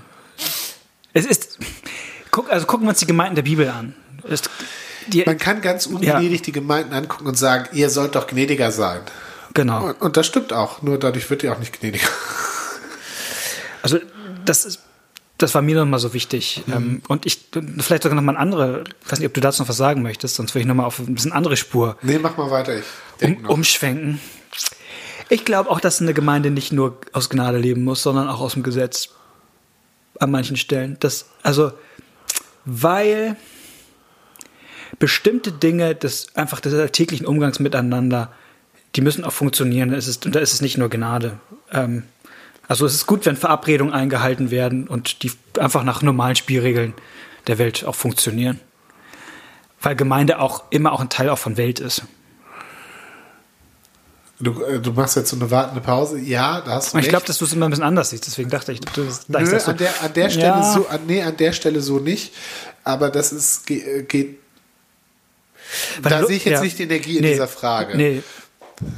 Es 1.12 1.26
ist, 1.26 1.59
also 2.49 2.67
gucken 2.67 2.87
wir 2.87 2.91
uns 2.91 3.00
die 3.00 3.07
Gemeinden 3.07 3.37
der 3.37 3.43
Bibel 3.43 3.69
an. 3.69 3.95
Es, 4.29 4.43
die, 5.09 5.25
Man 5.25 5.38
kann 5.38 5.61
ganz 5.61 5.87
ungnädig 5.87 6.41
ja. 6.41 6.45
die 6.45 6.52
Gemeinden 6.52 6.93
angucken 6.93 7.26
und 7.26 7.37
sagen, 7.37 7.69
ihr 7.73 7.91
sollt 7.91 8.14
doch 8.14 8.26
gnädiger 8.26 8.71
sein. 8.71 9.00
Genau. 9.55 9.87
Und, 9.88 10.00
und 10.00 10.17
das 10.17 10.26
stimmt 10.26 10.52
auch, 10.52 10.83
nur 10.83 10.99
dadurch 10.99 11.29
wird 11.29 11.43
ihr 11.43 11.52
auch 11.52 11.59
nicht 11.59 11.79
gnädiger. 11.79 12.09
Also 13.83 13.99
das 14.45 14.64
ist, 14.64 14.79
das 15.43 15.55
war 15.55 15.63
mir 15.63 15.77
nochmal 15.77 16.01
so 16.01 16.15
wichtig. 16.15 16.63
Mhm. 16.67 16.73
Ähm, 16.73 17.03
und 17.09 17.27
ich, 17.27 17.39
vielleicht 17.81 18.05
sogar 18.05 18.15
nochmal 18.15 18.37
eine 18.37 18.43
andere, 18.43 18.85
ich 19.05 19.13
weiß 19.13 19.19
nicht, 19.19 19.29
ob 19.29 19.35
du 19.35 19.41
dazu 19.41 19.63
noch 19.63 19.69
was 19.69 19.77
sagen 19.77 20.03
möchtest, 20.03 20.37
sonst 20.37 20.55
würde 20.55 20.63
ich 20.63 20.67
nochmal 20.67 20.87
auf 20.87 20.99
ein 20.99 21.15
bisschen 21.15 21.33
andere 21.33 21.57
Spur. 21.57 21.97
Nee, 22.03 22.19
mach 22.19 22.37
mal 22.37 22.51
weiter. 22.51 22.79
Ich 22.79 22.85
um, 23.23 23.45
umschwenken. 23.47 24.21
Ich 25.29 25.45
glaube 25.45 25.71
auch, 25.71 25.81
dass 25.81 26.01
eine 26.01 26.15
Gemeinde 26.15 26.51
nicht 26.51 26.73
nur 26.73 26.99
aus 27.13 27.31
Gnade 27.31 27.59
leben 27.59 27.85
muss, 27.85 28.03
sondern 28.03 28.29
auch 28.29 28.41
aus 28.41 28.53
dem 28.55 28.63
Gesetz. 28.63 29.11
An 30.21 30.31
manchen 30.31 30.57
Stellen. 30.57 30.99
Das, 31.01 31.27
also, 31.43 31.73
weil 32.65 33.37
bestimmte 34.99 35.51
Dinge 35.51 35.95
des 35.95 36.37
einfach 36.37 36.61
des 36.61 36.75
alltäglichen 36.75 37.27
Umgangs 37.27 37.59
miteinander, 37.59 38.31
die 38.95 39.01
müssen 39.01 39.25
auch 39.25 39.33
funktionieren. 39.33 39.93
Es 39.93 40.07
ist, 40.07 40.27
und 40.27 40.35
da 40.35 40.41
ist 40.41 40.53
es 40.53 40.61
nicht 40.61 40.79
nur 40.79 40.91
Gnade. 40.91 41.41
Ähm, 41.73 42.05
also 42.73 42.87
es 42.87 42.95
ist 42.95 43.07
gut, 43.07 43.26
wenn 43.26 43.37
Verabredungen 43.37 43.93
eingehalten 43.93 44.50
werden 44.50 44.88
und 44.88 45.23
die 45.23 45.31
einfach 45.59 45.85
nach 45.85 46.00
normalen 46.00 46.37
Spielregeln 46.37 46.95
der 47.47 47.59
Welt 47.59 47.85
auch 47.85 47.95
funktionieren. 47.95 48.61
Weil 49.83 49.95
Gemeinde 49.95 50.38
auch 50.41 50.64
immer 50.71 50.93
auch 50.93 51.00
ein 51.02 51.11
Teil 51.11 51.29
auch 51.29 51.38
von 51.38 51.59
Welt 51.59 51.81
ist. 51.81 52.02
Du, 54.41 54.62
äh, 54.64 54.81
du 54.81 54.93
machst 54.93 55.17
jetzt 55.17 55.29
so 55.29 55.37
eine 55.37 55.50
wartende 55.50 55.83
Pause. 55.83 56.19
Ja, 56.19 56.62
da 56.62 56.73
hast 56.76 56.95
du 56.95 56.99
ich 56.99 57.11
glaube, 57.11 57.26
dass 57.26 57.37
du 57.37 57.45
es 57.45 57.52
immer 57.52 57.67
ein 57.67 57.71
bisschen 57.73 57.85
anders 57.85 58.09
siehst. 58.09 58.26
Deswegen 58.26 58.49
dachte 58.49 58.73
ich, 58.73 58.81
du, 58.81 59.05
das, 59.05 59.29
Nö, 59.29 59.45
du- 59.45 59.67
an, 59.69 59.76
der, 59.76 60.02
an 60.02 60.12
der 60.14 60.31
Stelle 60.31 60.47
Ja. 60.47 60.73
so, 60.73 60.88
an, 60.88 61.00
nee, 61.07 61.23
an 61.23 61.37
der 61.37 61.52
Stelle 61.52 61.83
so 61.83 61.99
nicht. 61.99 62.33
Aber 62.85 63.11
das 63.11 63.33
ist, 63.33 63.67
ge- 63.67 64.02
geht, 64.05 64.38
Weil 66.00 66.11
da 66.11 66.25
sehe 66.26 66.37
ich 66.38 66.45
jetzt 66.47 66.55
ja. 66.61 66.62
nicht 66.64 66.79
die 66.79 66.85
Energie 66.85 67.19
in 67.19 67.23
Nee, 67.25 67.33
dieser 67.33 67.49
Frage. 67.49 67.97
Nee. 67.99 68.23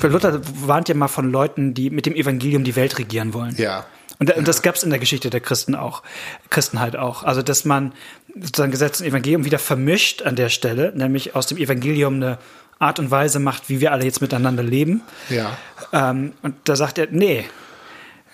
Luther 0.02 0.40
warnt 0.66 0.88
ja 0.88 0.94
mal 0.94 1.08
von 1.08 1.30
Leuten, 1.30 1.74
die 1.74 1.90
mit 1.90 2.06
dem 2.06 2.14
Evangelium 2.14 2.64
die 2.64 2.76
Welt 2.76 2.98
regieren 2.98 3.34
wollen. 3.34 3.54
Ja. 3.56 3.84
Und 4.18 4.46
das 4.46 4.62
gab 4.62 4.76
es 4.76 4.82
in 4.82 4.90
der 4.90 4.98
Geschichte 4.98 5.28
der 5.28 5.40
Christen 5.40 5.74
auch, 5.74 6.02
Christenheit 6.48 6.96
auch. 6.96 7.24
Also 7.24 7.42
dass 7.42 7.64
man 7.64 7.92
sozusagen 8.34 8.70
Gesetz 8.70 9.00
und 9.00 9.06
Evangelium 9.06 9.44
wieder 9.44 9.58
vermischt 9.58 10.22
an 10.22 10.36
der 10.36 10.48
Stelle, 10.48 10.92
nämlich 10.94 11.34
aus 11.34 11.46
dem 11.46 11.58
Evangelium 11.58 12.14
eine 12.14 12.38
Art 12.78 12.98
und 12.98 13.10
Weise 13.10 13.38
macht, 13.38 13.68
wie 13.68 13.80
wir 13.80 13.92
alle 13.92 14.04
jetzt 14.04 14.20
miteinander 14.20 14.62
leben. 14.62 15.02
Ja. 15.30 15.56
Ähm, 15.92 16.32
und 16.42 16.54
da 16.64 16.76
sagt 16.76 16.98
er, 16.98 17.08
nee. 17.10 17.44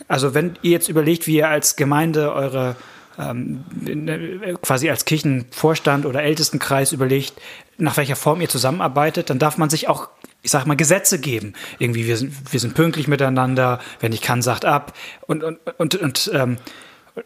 Also 0.09 0.35
wenn 0.35 0.59
ihr 0.63 0.73
jetzt 0.73 0.89
überlegt, 0.89 1.27
wie 1.27 1.37
ihr 1.37 1.49
als 1.49 1.77
Gemeinde 1.77 2.33
eure 2.35 2.77
ähm, 3.21 3.65
ne, 3.81 4.57
quasi 4.63 4.91
als 4.91 5.05
Kirchenvorstand 5.05 6.07
oder 6.07 6.23
Ältestenkreis 6.23 6.93
überlegt, 6.93 7.35
nach 7.79 7.97
welcher 7.97 8.17
Form 8.17 8.41
ihr 8.41 8.49
zusammenarbeitet, 8.49 9.31
dann 9.31 9.39
darf 9.39 9.59
man 9.59 9.71
sich 9.71 9.89
auch, 9.89 10.09
ich 10.43 10.51
sag 10.51 10.67
mal, 10.67 10.77
Gesetze 10.77 11.19
geben. 11.19 11.55
Irgendwie, 11.79 12.07
wir 12.07 12.17
sind, 12.17 12.53
wir 12.53 12.61
sind 12.61 12.75
pünktlich 12.75 13.09
miteinander, 13.09 13.81
wer 14.01 14.09
nicht 14.09 14.23
kann, 14.23 14.43
sagt 14.43 14.65
ab. 14.65 14.95
Und, 15.27 15.43
und, 15.43 15.59
und, 15.79 15.95
und 15.97 16.31
ähm, 16.35 16.57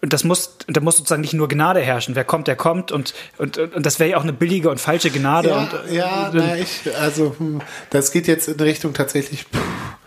und 0.01 0.13
das 0.13 0.25
muss, 0.25 0.57
da 0.67 0.81
muss 0.81 0.97
sozusagen 0.97 1.21
nicht 1.21 1.35
nur 1.35 1.47
Gnade 1.47 1.81
herrschen. 1.81 2.15
Wer 2.15 2.25
kommt, 2.25 2.49
der 2.49 2.57
kommt. 2.57 2.91
Und, 2.91 3.15
und, 3.39 3.59
und 3.59 3.85
das 3.85 4.01
wäre 4.01 4.11
ja 4.11 4.17
auch 4.17 4.23
eine 4.23 4.33
billige 4.33 4.71
und 4.71 4.81
falsche 4.81 5.11
Gnade. 5.11 5.51
Ja, 5.51 5.59
und, 5.59 5.91
äh, 5.91 5.95
ja, 5.95 6.31
na, 6.33 6.57
ich, 6.57 6.83
also, 6.99 7.35
hm, 7.39 7.61
das 7.91 8.11
geht 8.11 8.27
jetzt 8.27 8.49
in 8.49 8.59
Richtung 8.59 8.95
tatsächlich, 8.95 9.45
pff, 9.45 9.57
äh, 9.57 10.04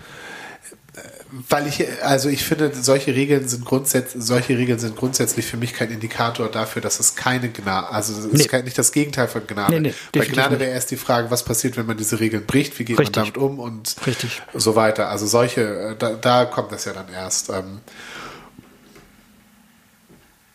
weil 1.50 1.68
ich, 1.68 1.84
also 2.04 2.30
ich 2.30 2.44
finde, 2.46 2.72
solche 2.74 3.14
Regeln 3.14 3.48
sind 3.48 3.66
grundsätzlich, 3.66 4.24
solche 4.24 4.58
Regeln 4.58 4.80
sind 4.80 4.96
grundsätzlich 4.96 5.46
für 5.46 5.58
mich 5.58 5.74
kein 5.74 5.92
Indikator 5.92 6.48
dafür, 6.50 6.82
dass 6.82 7.00
es 7.02 7.16
keine 7.16 7.50
Gnade, 7.50 7.90
also 7.90 8.14
es 8.14 8.26
Nee. 8.32 8.40
ist 8.44 8.50
kein, 8.50 8.64
nicht 8.64 8.78
das 8.78 8.92
Gegenteil 8.94 9.28
von 9.28 9.46
Gnade. 9.46 9.74
Nee, 9.74 9.90
nee, 10.14 10.20
Bei 10.20 10.26
Gnade 10.26 10.60
wäre 10.60 10.72
erst 10.72 10.90
die 10.92 10.96
Frage, 10.98 11.30
was 11.30 11.44
passiert, 11.44 11.76
wenn 11.76 11.86
man 11.86 11.98
diese 11.98 12.20
Regeln 12.20 12.46
bricht, 12.46 12.80
wie 12.80 12.86
geht 12.86 12.98
Richtig. 12.98 13.16
man 13.18 13.26
damit 13.26 13.38
um 13.38 13.60
und 13.60 13.96
Richtig. 14.08 14.42
so 14.54 14.76
weiter. 14.76 15.10
Also 15.10 15.26
solche, 15.28 15.62
äh, 15.62 15.96
da, 15.98 16.12
da 16.14 16.46
kommt 16.46 16.72
das 16.72 16.86
ja 16.86 16.94
dann 16.94 17.10
erst. 17.10 17.50
Ähm, 17.50 17.80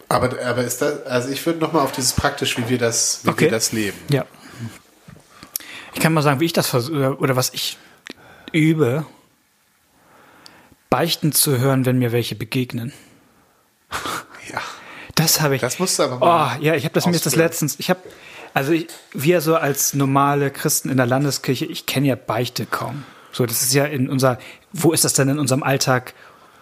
aber, 0.09 0.31
aber 0.45 0.63
ist 0.65 0.83
das, 0.83 1.05
also 1.07 1.29
ich 1.31 1.45
würde 1.47 1.59
nochmal 1.59 1.83
auf 1.83 1.93
dieses 1.93 2.13
praktisch, 2.13 2.59
wie 2.59 2.69
wir 2.69 2.79
das, 2.79 3.21
wie 3.25 3.31
Okay. 3.31 3.41
wir 3.47 3.51
das 3.51 3.73
leben. 3.73 3.97
Ja. 4.11 4.25
Ich 5.95 6.01
kann 6.01 6.13
mal 6.13 6.23
sagen, 6.23 6.41
wie 6.41 6.47
ich 6.47 6.53
das 6.53 6.69
vers- 6.69 6.91
oder, 6.91 7.21
oder 7.21 7.37
was 7.37 7.51
ich 7.55 7.79
übe, 8.53 9.07
beichten 10.93 11.33
zu 11.33 11.59
hören, 11.59 11.87
wenn 11.87 11.99
mir 11.99 12.13
welche 12.13 12.35
begegnen. 12.35 12.93
Ja. 14.53 14.61
Das 15.15 15.41
habe 15.41 15.55
ich. 15.55 15.63
Das 15.63 15.79
musst 15.79 15.99
du 15.99 16.03
aber 16.03 16.19
mal 16.19 16.59
Oh, 16.59 16.63
ja, 16.63 16.75
ich 16.75 16.85
habe 16.85 16.93
das 16.93 17.07
mir 17.07 17.13
jetzt 17.13 17.25
das 17.25 17.35
letztens. 17.35 17.79
Ich 17.79 17.89
habe, 17.89 18.01
also 18.53 18.73
ich, 18.73 18.89
wir 19.15 19.41
so 19.41 19.57
als 19.57 19.95
normale 19.95 20.51
Christen 20.51 20.91
in 20.91 20.99
der 20.99 21.07
Landeskirche, 21.07 21.65
ich 21.65 21.87
kenne 21.87 22.09
ja 22.09 22.15
Beichte 22.15 22.67
kaum. 22.67 23.05
So, 23.33 23.47
das 23.47 23.63
ist 23.63 23.73
ja 23.73 23.87
in 23.87 24.11
unser, 24.11 24.39
wo 24.73 24.93
ist 24.93 25.05
das 25.05 25.15
denn 25.15 25.31
in 25.31 25.39
unserem 25.39 25.63
Alltag 25.63 26.13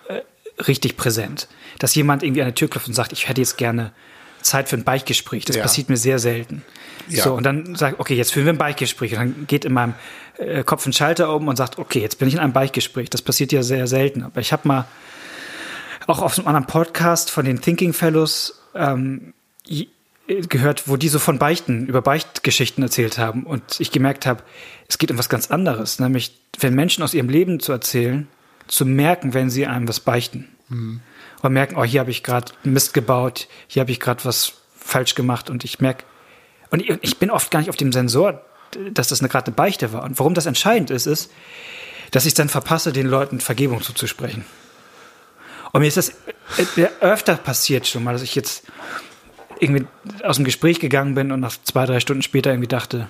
äh, 0.06 0.20
richtig 0.62 0.96
präsent? 0.96 1.48
Dass 1.80 1.96
jemand 1.96 2.22
irgendwie 2.22 2.42
an 2.42 2.46
der 2.46 2.54
Tür 2.54 2.68
klopft 2.68 2.86
und 2.86 2.94
sagt, 2.94 3.12
ich 3.12 3.28
hätte 3.28 3.40
jetzt 3.40 3.58
gerne 3.58 3.92
Zeit 4.42 4.68
für 4.68 4.76
ein 4.76 4.84
Beichtgespräch. 4.84 5.44
Das 5.44 5.56
Ja. 5.56 5.62
passiert 5.62 5.88
mir 5.88 5.96
sehr 5.96 6.18
selten. 6.18 6.62
Ja. 7.08 7.24
So, 7.24 7.34
und 7.34 7.44
dann 7.44 7.74
sagt, 7.74 7.98
okay, 7.98 8.14
jetzt 8.14 8.32
führen 8.32 8.46
wir 8.46 8.52
ein 8.52 8.58
Beichtgespräch. 8.58 9.12
Und 9.12 9.18
dann 9.18 9.46
geht 9.46 9.64
in 9.64 9.72
meinem 9.72 9.94
äh, 10.38 10.62
Kopf 10.62 10.86
ein 10.86 10.92
Schalter 10.92 11.34
um 11.34 11.48
und 11.48 11.56
sagt, 11.56 11.78
okay, 11.78 12.00
jetzt 12.00 12.18
bin 12.18 12.28
ich 12.28 12.34
in 12.34 12.40
einem 12.40 12.52
Beichtgespräch. 12.52 13.10
Das 13.10 13.22
passiert 13.22 13.52
ja 13.52 13.62
sehr 13.62 13.86
selten. 13.86 14.22
Aber 14.22 14.40
ich 14.40 14.52
habe 14.52 14.68
mal 14.68 14.86
auch 16.06 16.22
auf 16.22 16.38
einem 16.38 16.46
anderen 16.48 16.66
Podcast 16.66 17.30
von 17.30 17.44
den 17.44 17.60
Thinking 17.60 17.92
Fellows 17.92 18.60
ähm, 18.74 19.32
gehört, 20.26 20.88
wo 20.88 20.96
die 20.96 21.08
so 21.08 21.18
von 21.18 21.38
Beichten, 21.38 21.86
über 21.86 22.02
Beichtgeschichten 22.02 22.82
erzählt 22.84 23.18
haben. 23.18 23.44
Und 23.44 23.80
ich 23.80 23.90
gemerkt 23.90 24.26
habe, 24.26 24.42
es 24.88 24.98
geht 24.98 25.10
um 25.10 25.18
was 25.18 25.28
ganz 25.28 25.50
anderes. 25.50 25.98
Nämlich, 25.98 26.38
wenn 26.60 26.74
Menschen 26.74 27.02
aus 27.02 27.14
ihrem 27.14 27.28
Leben 27.28 27.60
zu 27.60 27.72
erzählen, 27.72 28.28
zu 28.68 28.86
merken, 28.86 29.34
wenn 29.34 29.50
sie 29.50 29.66
einem 29.66 29.88
was 29.88 29.98
beichten. 30.00 30.48
Und 31.42 31.52
merken, 31.52 31.76
oh, 31.76 31.84
hier 31.84 32.00
habe 32.00 32.10
ich 32.10 32.22
gerade 32.22 32.52
Mist 32.64 32.92
gebaut, 32.92 33.48
hier 33.66 33.80
habe 33.80 33.90
ich 33.90 34.00
gerade 34.00 34.24
was 34.24 34.52
falsch 34.78 35.14
gemacht. 35.14 35.48
Und 35.48 35.64
ich 35.64 35.80
merke, 35.80 36.04
und 36.70 36.82
ich, 37.02 37.18
bin 37.18 37.30
oft 37.30 37.50
gar 37.50 37.60
nicht 37.60 37.70
auf 37.70 37.76
dem 37.76 37.92
Sensor, 37.92 38.42
dass 38.92 39.08
das 39.08 39.20
eine 39.20 39.28
gerade 39.28 39.46
eine 39.46 39.54
Beichte 39.54 39.92
war. 39.92 40.04
Und 40.04 40.18
warum 40.18 40.34
das 40.34 40.46
entscheidend 40.46 40.90
ist, 40.90 41.06
ist, 41.06 41.30
dass 42.10 42.26
ich 42.26 42.34
dann 42.34 42.48
verpasse, 42.48 42.92
den 42.92 43.06
Leuten 43.06 43.40
Vergebung 43.40 43.82
zuzusprechen. 43.82 44.44
Und 45.72 45.80
mir 45.80 45.86
ist 45.86 45.96
das 45.96 46.10
äh, 46.76 46.88
öfter 47.00 47.36
passiert 47.36 47.86
schon 47.86 48.04
mal, 48.04 48.12
dass 48.12 48.22
ich 48.22 48.34
jetzt 48.34 48.64
irgendwie 49.60 49.86
aus 50.24 50.36
dem 50.36 50.44
Gespräch 50.44 50.80
gegangen 50.80 51.14
bin 51.14 51.32
und 51.32 51.40
nach 51.40 51.54
zwei, 51.62 51.86
drei 51.86 52.00
Stunden 52.00 52.22
später 52.22 52.50
irgendwie 52.50 52.68
dachte, 52.68 53.08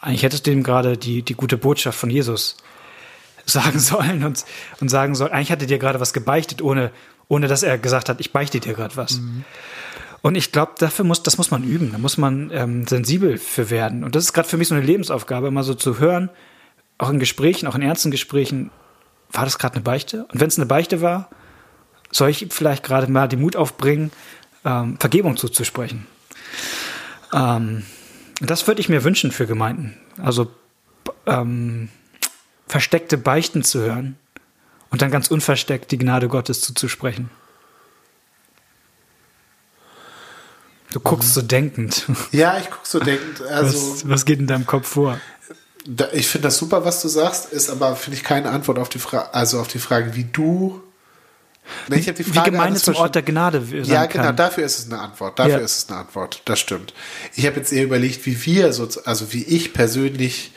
eigentlich 0.00 0.22
hättest 0.22 0.46
du 0.46 0.50
ihm 0.50 0.62
gerade 0.62 0.96
die, 0.96 1.22
die 1.22 1.34
gute 1.34 1.58
Botschaft 1.58 1.98
von 1.98 2.10
Jesus 2.10 2.56
sagen 3.50 3.78
sollen 3.78 4.24
und, 4.24 4.44
und 4.80 4.88
sagen 4.88 5.14
sollen, 5.14 5.32
eigentlich 5.32 5.52
hat 5.52 5.60
er 5.60 5.66
dir 5.66 5.78
gerade 5.78 6.00
was 6.00 6.12
gebeichtet, 6.12 6.62
ohne, 6.62 6.90
ohne 7.28 7.48
dass 7.48 7.62
er 7.62 7.78
gesagt 7.78 8.08
hat, 8.08 8.20
ich 8.20 8.32
beichte 8.32 8.60
dir 8.60 8.74
gerade 8.74 8.96
was. 8.96 9.20
Und 10.22 10.34
ich 10.34 10.52
glaube, 10.52 10.72
dafür 10.78 11.04
muss, 11.04 11.22
das 11.22 11.38
muss 11.38 11.50
man 11.50 11.64
üben, 11.64 11.92
da 11.92 11.98
muss 11.98 12.18
man 12.18 12.50
ähm, 12.52 12.86
sensibel 12.86 13.38
für 13.38 13.70
werden. 13.70 14.04
Und 14.04 14.14
das 14.14 14.24
ist 14.24 14.32
gerade 14.32 14.48
für 14.48 14.58
mich 14.58 14.68
so 14.68 14.74
eine 14.74 14.84
Lebensaufgabe, 14.84 15.48
immer 15.48 15.62
so 15.62 15.74
zu 15.74 15.98
hören, 15.98 16.28
auch 16.98 17.08
in 17.08 17.18
Gesprächen, 17.18 17.66
auch 17.66 17.74
in 17.74 17.82
ernsten 17.82 18.10
Gesprächen, 18.10 18.70
war 19.32 19.44
das 19.44 19.58
gerade 19.58 19.76
eine 19.76 19.82
Beichte? 19.82 20.26
Und 20.32 20.40
wenn 20.40 20.48
es 20.48 20.58
eine 20.58 20.66
Beichte 20.66 21.00
war, 21.00 21.30
soll 22.10 22.30
ich 22.30 22.48
vielleicht 22.50 22.82
gerade 22.82 23.10
mal 23.10 23.28
den 23.28 23.40
Mut 23.40 23.56
aufbringen, 23.56 24.10
ähm, 24.64 24.98
Vergebung 24.98 25.36
zuzusprechen. 25.36 26.06
Ähm, 27.32 27.84
das 28.40 28.66
würde 28.66 28.80
ich 28.80 28.88
mir 28.88 29.04
wünschen 29.04 29.30
für 29.30 29.46
Gemeinden. 29.46 29.96
Also 30.18 30.50
ähm, 31.26 31.88
versteckte 32.70 33.18
Beichten 33.18 33.64
zu 33.64 33.80
hören 33.80 34.16
und 34.90 35.02
dann 35.02 35.10
ganz 35.10 35.28
unversteckt 35.28 35.90
die 35.90 35.98
Gnade 35.98 36.28
Gottes 36.28 36.60
zuzusprechen. 36.60 37.28
Du 40.92 41.00
guckst 41.00 41.34
so 41.34 41.42
denkend. 41.42 42.06
Ja, 42.32 42.58
ich 42.58 42.70
gucke 42.70 42.86
so 42.86 42.98
denkend. 43.00 43.40
Also, 43.48 43.92
was, 43.94 44.08
was 44.08 44.24
geht 44.24 44.38
in 44.38 44.46
deinem 44.46 44.66
Kopf 44.66 44.88
vor? 44.88 45.20
ich 46.12 46.28
finde 46.28 46.48
das 46.48 46.58
super, 46.58 46.84
was 46.84 47.00
du 47.00 47.08
sagst, 47.08 47.52
ist 47.52 47.70
aber, 47.70 47.96
finde 47.96 48.18
ich, 48.18 48.22
keine 48.24 48.50
Antwort 48.50 48.78
auf 48.78 48.88
die 48.90 48.98
Frage, 48.98 49.32
also 49.32 49.60
auf 49.60 49.68
die 49.68 49.78
Frage, 49.78 50.14
wie 50.14 50.24
du. 50.24 50.82
Ne, 51.88 51.98
ich 51.98 52.06
die 52.06 52.18
Wie 52.18 52.22
Frage 52.24 52.50
Gemeinde 52.50 52.80
zum 52.80 52.96
Ort 52.96 53.14
der. 53.14 53.22
Gnade 53.22 53.62
Ja, 53.84 54.06
kann. 54.06 54.22
genau, 54.22 54.32
dafür 54.32 54.64
ist 54.64 54.78
es 54.78 54.86
eine 54.86 55.00
Antwort. 55.00 55.38
Dafür 55.38 55.58
Ja. 55.58 55.64
ist 55.64 55.78
es 55.78 55.88
eine 55.88 55.98
Antwort. 56.00 56.42
Das 56.44 56.58
stimmt. 56.60 56.92
Ich 57.34 57.46
habe 57.46 57.56
jetzt 57.56 57.72
eher 57.72 57.84
überlegt, 57.84 58.26
wie 58.26 58.44
wir, 58.44 58.72
so, 58.72 58.88
also 59.04 59.32
wie 59.32 59.44
ich 59.44 59.72
persönlich 59.72 60.52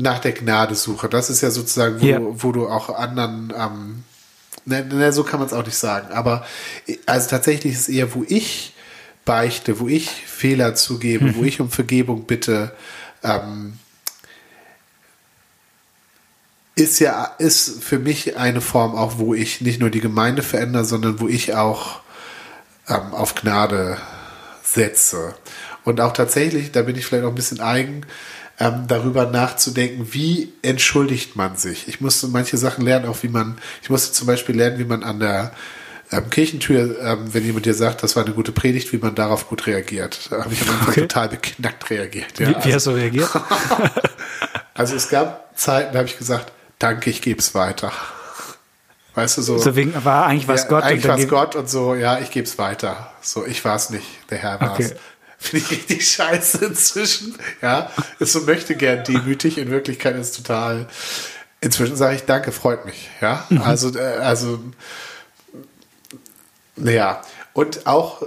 nach 0.00 0.20
der 0.20 0.32
Gnade 0.32 0.74
suche. 0.74 1.08
Das 1.08 1.28
ist 1.28 1.40
ja 1.40 1.50
sozusagen, 1.50 2.00
wo, 2.00 2.06
Ja. 2.06 2.18
du, 2.18 2.34
wo 2.42 2.52
du 2.52 2.68
auch 2.68 2.88
anderen, 2.96 3.52
ähm, 3.56 4.04
ne, 4.64 4.84
ne, 4.84 5.12
so 5.12 5.24
kann 5.24 5.40
man 5.40 5.48
es 5.48 5.52
auch 5.52 5.64
nicht 5.66 5.76
sagen. 5.76 6.12
Aber 6.12 6.46
also 7.06 7.28
tatsächlich 7.28 7.72
ist 7.74 7.80
es 7.80 7.88
eher, 7.88 8.14
wo 8.14 8.24
ich 8.26 8.74
beichte, 9.24 9.80
wo 9.80 9.88
ich 9.88 10.08
Fehler 10.08 10.74
zugebe, 10.74 11.34
wo 11.36 11.42
ich 11.44 11.60
um 11.60 11.70
Vergebung 11.70 12.24
bitte, 12.24 12.72
ähm, 13.22 13.78
ist 16.74 17.00
ja, 17.00 17.24
ist 17.38 17.82
für 17.82 17.98
mich 17.98 18.36
eine 18.36 18.60
Form 18.60 18.94
auch, 18.94 19.18
wo 19.18 19.34
ich 19.34 19.60
nicht 19.60 19.80
nur 19.80 19.90
die 19.90 20.00
Gemeinde 20.00 20.42
verändere, 20.42 20.84
sondern 20.84 21.18
wo 21.20 21.26
ich 21.26 21.54
auch 21.54 22.00
ähm, 22.88 23.12
auf 23.12 23.34
Gnade 23.34 23.98
setze. 24.62 25.34
Und 25.84 26.00
auch 26.00 26.12
tatsächlich, 26.12 26.70
da 26.70 26.82
bin 26.82 26.94
ich 26.96 27.04
vielleicht 27.06 27.24
auch 27.24 27.30
ein 27.30 27.34
bisschen 27.34 27.60
eigen, 27.60 28.06
ähm, 28.60 28.84
darüber 28.88 29.26
nachzudenken, 29.26 30.12
wie 30.12 30.52
entschuldigt 30.62 31.36
man 31.36 31.56
sich. 31.56 31.88
Ich 31.88 32.00
musste 32.00 32.28
manche 32.28 32.56
Sachen 32.56 32.84
lernen, 32.84 33.06
auch 33.06 33.22
wie 33.22 33.28
man, 33.28 33.58
ich 33.82 33.90
musste 33.90 34.12
zum 34.12 34.26
Beispiel 34.26 34.56
lernen, 34.56 34.78
wie 34.78 34.84
man 34.84 35.04
an 35.04 35.20
der 35.20 35.52
ähm, 36.10 36.30
Kirchentür, 36.30 36.98
ähm, 37.00 37.32
wenn 37.32 37.44
jemand 37.44 37.66
dir 37.66 37.74
sagt, 37.74 38.02
das 38.02 38.16
war 38.16 38.24
eine 38.24 38.34
gute 38.34 38.52
Predigt, 38.52 38.92
wie 38.92 38.98
man 38.98 39.14
darauf 39.14 39.48
gut 39.48 39.66
reagiert. 39.66 40.28
Da 40.30 40.44
habe 40.44 40.52
ich 40.52 40.62
am 40.62 40.70
Anfang 40.70 40.88
Okay. 40.88 41.00
total 41.02 41.28
beknackt 41.28 41.90
reagiert. 41.90 42.38
Ja, 42.38 42.48
Wie, 42.48 42.54
also- 42.54 42.68
wie 42.68 42.74
hast 42.74 42.86
du 42.86 42.90
reagiert? 42.92 43.30
also 44.74 44.96
es 44.96 45.08
gab 45.08 45.56
Zeiten, 45.56 45.92
da 45.92 45.98
habe 45.98 46.08
ich 46.08 46.18
gesagt, 46.18 46.52
danke, 46.78 47.10
ich 47.10 47.22
gebe 47.22 47.38
es 47.40 47.54
weiter. 47.54 47.92
Weißt 49.14 49.38
du, 49.38 49.42
so. 49.42 49.58
So 49.58 49.74
wegen, 49.74 49.92
war 50.04 50.26
eigentlich 50.26 50.48
was 50.48 50.62
ja, 50.62 50.68
Gott. 50.68 50.84
Eigentlich 50.84 51.08
war 51.08 51.18
es 51.18 51.28
Gott 51.28 51.56
und 51.56 51.68
so, 51.68 51.94
ja, 51.94 52.20
ich 52.20 52.30
gebe 52.30 52.46
es 52.46 52.56
weiter. 52.56 53.12
So, 53.20 53.44
ich 53.44 53.64
war 53.64 53.76
es 53.76 53.90
nicht, 53.90 54.06
der 54.30 54.38
Herr 54.38 54.60
war 54.60 54.78
es. 54.78 54.92
Okay. 54.92 55.00
Finde 55.38 55.64
ich 55.64 55.70
richtig 55.70 56.10
scheiße 56.10 56.64
inzwischen. 56.64 57.34
Ja, 57.62 57.90
ist 58.18 58.32
so 58.32 58.40
möchte 58.40 58.74
gern 58.74 59.04
demütig. 59.04 59.56
In 59.58 59.70
Wirklichkeit 59.70 60.16
ist 60.16 60.36
total. 60.36 60.88
Inzwischen 61.60 61.96
sage 61.96 62.16
ich 62.16 62.22
Danke, 62.22 62.52
freut 62.52 62.84
mich. 62.84 63.08
Ja, 63.20 63.46
Mhm. 63.48 63.62
also, 63.62 63.96
äh, 63.96 64.00
also, 64.00 64.60
ja. 66.76 67.22
Und 67.52 67.86
auch, 67.86 68.22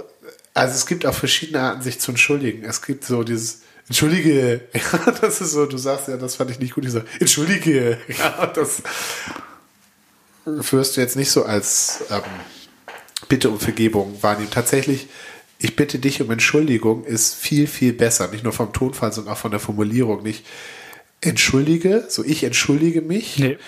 also 0.54 0.74
es 0.74 0.86
gibt 0.86 1.06
auch 1.06 1.14
verschiedene 1.14 1.60
Arten, 1.60 1.82
sich 1.82 2.00
zu 2.00 2.10
entschuldigen. 2.12 2.64
Es 2.64 2.82
gibt 2.82 3.04
so 3.04 3.22
dieses, 3.22 3.60
Entschuldige, 3.88 4.62
ja, 4.74 5.10
das 5.20 5.40
ist 5.40 5.52
so, 5.52 5.66
du 5.66 5.76
sagst 5.76 6.08
ja, 6.08 6.16
das 6.16 6.36
fand 6.36 6.50
ich 6.50 6.58
nicht 6.58 6.74
gut. 6.74 6.84
Ich 6.84 6.92
sage, 6.92 7.06
Entschuldige, 7.20 7.98
ja, 8.18 8.46
das 8.46 8.82
wirst 10.44 10.96
du 10.96 11.00
jetzt 11.00 11.16
nicht 11.16 11.30
so 11.30 11.44
als 11.44 12.04
ähm, 12.10 12.22
Bitte 13.28 13.50
um 13.50 13.60
Vergebung 13.60 14.22
wahrnehmen. 14.22 14.50
Tatsächlich, 14.50 15.08
ich 15.62 15.76
bitte 15.76 15.98
dich 15.98 16.20
um 16.20 16.30
Entschuldigung 16.30 17.04
ist 17.04 17.34
viel, 17.34 17.66
viel 17.66 17.92
besser. 17.92 18.28
Nicht 18.28 18.44
nur 18.44 18.52
vom 18.52 18.72
Tonfall, 18.72 19.12
sondern 19.12 19.34
auch 19.34 19.38
von 19.38 19.52
der 19.52 19.60
Formulierung. 19.60 20.22
Nicht 20.22 20.44
entschuldige, 21.20 22.04
so 22.08 22.24
ich 22.24 22.42
entschuldige 22.42 23.00
mich. 23.00 23.38
Nee. 23.38 23.58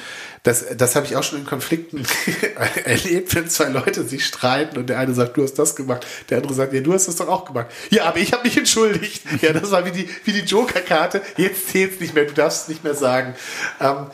Das, 0.42 0.64
das 0.76 0.96
habe 0.96 1.06
ich 1.06 1.16
auch 1.16 1.22
schon 1.22 1.38
in 1.38 1.46
Konflikten 1.46 2.04
erlebt, 2.84 3.34
wenn 3.34 3.48
zwei 3.48 3.68
Leute 3.68 4.02
sich 4.02 4.26
streiten 4.26 4.76
und 4.76 4.88
der 4.88 4.98
eine 4.98 5.14
sagt, 5.14 5.36
du 5.36 5.42
hast 5.42 5.54
das 5.54 5.76
gemacht, 5.76 6.04
der 6.28 6.38
andere 6.38 6.52
sagt, 6.52 6.74
ja, 6.74 6.80
du 6.80 6.92
hast 6.92 7.06
das 7.06 7.16
doch 7.16 7.28
auch 7.28 7.44
gemacht. 7.46 7.68
Ja, 7.90 8.04
aber 8.06 8.18
ich 8.18 8.32
habe 8.32 8.42
mich 8.42 8.56
entschuldigt. 8.58 9.22
Ja, 9.40 9.52
das 9.52 9.70
war 9.70 9.86
wie 9.86 9.92
die, 9.92 10.08
wie 10.24 10.32
die 10.32 10.40
Joker-Karte. 10.40 11.22
Jetzt 11.36 11.68
zählt 11.68 11.94
es 11.94 12.00
nicht 12.00 12.14
mehr, 12.14 12.24
du 12.24 12.34
darfst 12.34 12.64
es 12.64 12.68
nicht 12.68 12.84
mehr 12.84 12.94
sagen. 12.94 13.34
Ähm, 13.80 14.08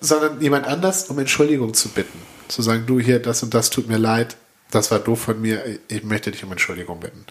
sondern 0.00 0.40
jemand 0.40 0.66
anders 0.66 1.08
um 1.08 1.18
Entschuldigung 1.18 1.74
zu 1.74 1.88
bitten. 1.88 2.20
Zu 2.48 2.60
sagen, 2.60 2.84
du 2.86 3.00
hier, 3.00 3.18
das 3.18 3.42
und 3.42 3.54
das 3.54 3.70
tut 3.70 3.88
mir 3.88 3.96
leid, 3.96 4.36
das 4.72 4.90
war 4.90 4.98
doof 4.98 5.20
von 5.20 5.40
mir, 5.40 5.78
ich 5.88 6.02
möchte 6.02 6.30
dich 6.30 6.42
um 6.42 6.50
Entschuldigung 6.50 7.00
bitten. 7.00 7.24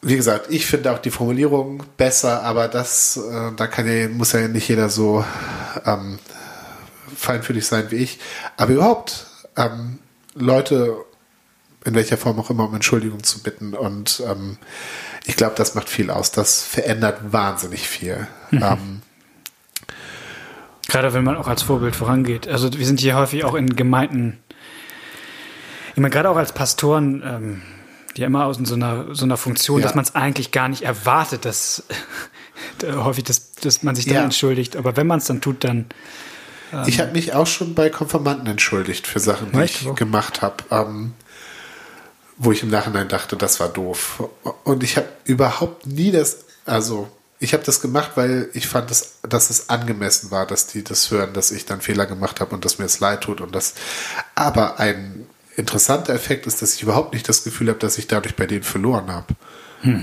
Wie 0.00 0.16
gesagt, 0.16 0.46
ich 0.50 0.66
finde 0.66 0.92
auch 0.92 0.98
die 0.98 1.10
Formulierung 1.10 1.82
besser, 1.96 2.42
aber 2.42 2.68
das, 2.68 3.16
äh, 3.16 3.52
da 3.56 3.66
kann 3.66 3.86
ja, 3.86 4.08
muss 4.08 4.32
ja 4.32 4.48
nicht 4.48 4.68
jeder 4.68 4.88
so 4.88 5.24
ähm, 5.84 6.18
feinfühlig 7.14 7.66
sein 7.66 7.90
wie 7.90 7.96
ich. 7.96 8.18
Aber 8.56 8.72
überhaupt, 8.72 9.26
ähm, 9.56 9.98
Leute 10.34 10.96
in 11.84 11.94
welcher 11.94 12.16
Form 12.16 12.38
auch 12.38 12.50
immer 12.50 12.64
um 12.64 12.74
Entschuldigung 12.74 13.22
zu 13.22 13.42
bitten. 13.42 13.74
Und 13.74 14.22
ähm, 14.26 14.58
ich 15.26 15.36
glaube, 15.36 15.54
das 15.56 15.74
macht 15.74 15.88
viel 15.88 16.10
aus. 16.10 16.30
Das 16.30 16.62
verändert 16.62 17.32
wahnsinnig 17.32 17.88
viel. 17.88 18.26
Ähm, 18.52 19.02
Gerade 20.88 21.14
wenn 21.14 21.24
man 21.24 21.36
auch 21.36 21.48
als 21.48 21.62
Vorbild 21.62 21.96
vorangeht. 21.96 22.46
Also 22.48 22.72
wir 22.76 22.86
sind 22.86 23.00
hier 23.00 23.16
häufig 23.16 23.44
auch 23.44 23.54
in 23.54 23.76
Gemeinden, 23.76 24.38
ich 25.94 26.00
meine, 26.00 26.10
gerade 26.10 26.28
auch 26.30 26.36
als 26.36 26.52
Pastoren, 26.52 27.22
ähm, 27.24 27.62
die 28.16 28.20
ja 28.22 28.26
immer 28.26 28.44
aus 28.46 28.58
so 28.62 28.74
einer, 28.74 29.14
so 29.14 29.24
einer 29.24 29.36
Funktion, 29.36 29.80
Ja. 29.80 29.86
dass 29.86 29.94
man 29.94 30.04
es 30.04 30.14
eigentlich 30.14 30.50
gar 30.50 30.68
nicht 30.68 30.82
erwartet, 30.82 31.44
dass 31.44 31.82
häufig, 32.84 33.24
dass, 33.24 33.52
dass 33.52 33.82
man 33.82 33.94
sich 33.94 34.06
dann 34.06 34.14
Ja. 34.16 34.24
entschuldigt. 34.24 34.76
Aber 34.76 34.96
wenn 34.96 35.06
man 35.06 35.18
es 35.18 35.26
dann 35.26 35.40
tut, 35.40 35.64
dann 35.64 35.86
Ich 36.86 37.00
habe 37.00 37.12
mich 37.12 37.34
auch 37.34 37.46
schon 37.46 37.74
bei 37.74 37.90
Konfirmanden 37.90 38.46
entschuldigt 38.46 39.06
für 39.06 39.20
Sachen, 39.20 39.52
die 39.52 39.60
ich 39.62 39.84
Wo? 39.86 39.92
gemacht 39.94 40.40
habe, 40.42 40.56
ähm, 40.70 41.12
wo 42.38 42.50
ich 42.52 42.62
im 42.62 42.70
Nachhinein 42.70 43.08
dachte, 43.08 43.36
das 43.36 43.60
war 43.60 43.68
doof. 43.68 44.24
Und 44.64 44.82
ich 44.82 44.96
habe 44.96 45.08
überhaupt 45.24 45.86
nie 45.86 46.10
das, 46.10 46.44
also 46.64 47.08
ich 47.38 47.52
habe 47.54 47.62
das 47.64 47.80
gemacht, 47.80 48.12
weil 48.14 48.48
ich 48.54 48.68
fand, 48.68 48.90
dass, 48.90 49.18
dass 49.28 49.50
es 49.50 49.68
angemessen 49.68 50.30
war, 50.30 50.46
dass 50.46 50.66
die 50.66 50.82
das 50.84 51.10
hören, 51.10 51.32
dass 51.34 51.50
ich 51.50 51.66
dann 51.66 51.80
Fehler 51.80 52.06
gemacht 52.06 52.40
habe 52.40 52.54
und 52.54 52.64
dass 52.64 52.78
mir 52.78 52.84
es 52.86 53.00
leid 53.00 53.20
tut. 53.22 53.40
Und 53.40 53.54
das, 53.54 53.74
aber 54.34 54.78
ein 54.80 55.26
interessanter 55.56 56.14
Effekt 56.14 56.46
ist, 56.46 56.62
dass 56.62 56.74
ich 56.74 56.82
überhaupt 56.82 57.12
nicht 57.14 57.28
das 57.28 57.44
Gefühl 57.44 57.68
habe, 57.68 57.78
dass 57.78 57.98
ich 57.98 58.06
dadurch 58.06 58.36
bei 58.36 58.46
denen 58.46 58.62
verloren 58.62 59.10
habe. 59.10 59.26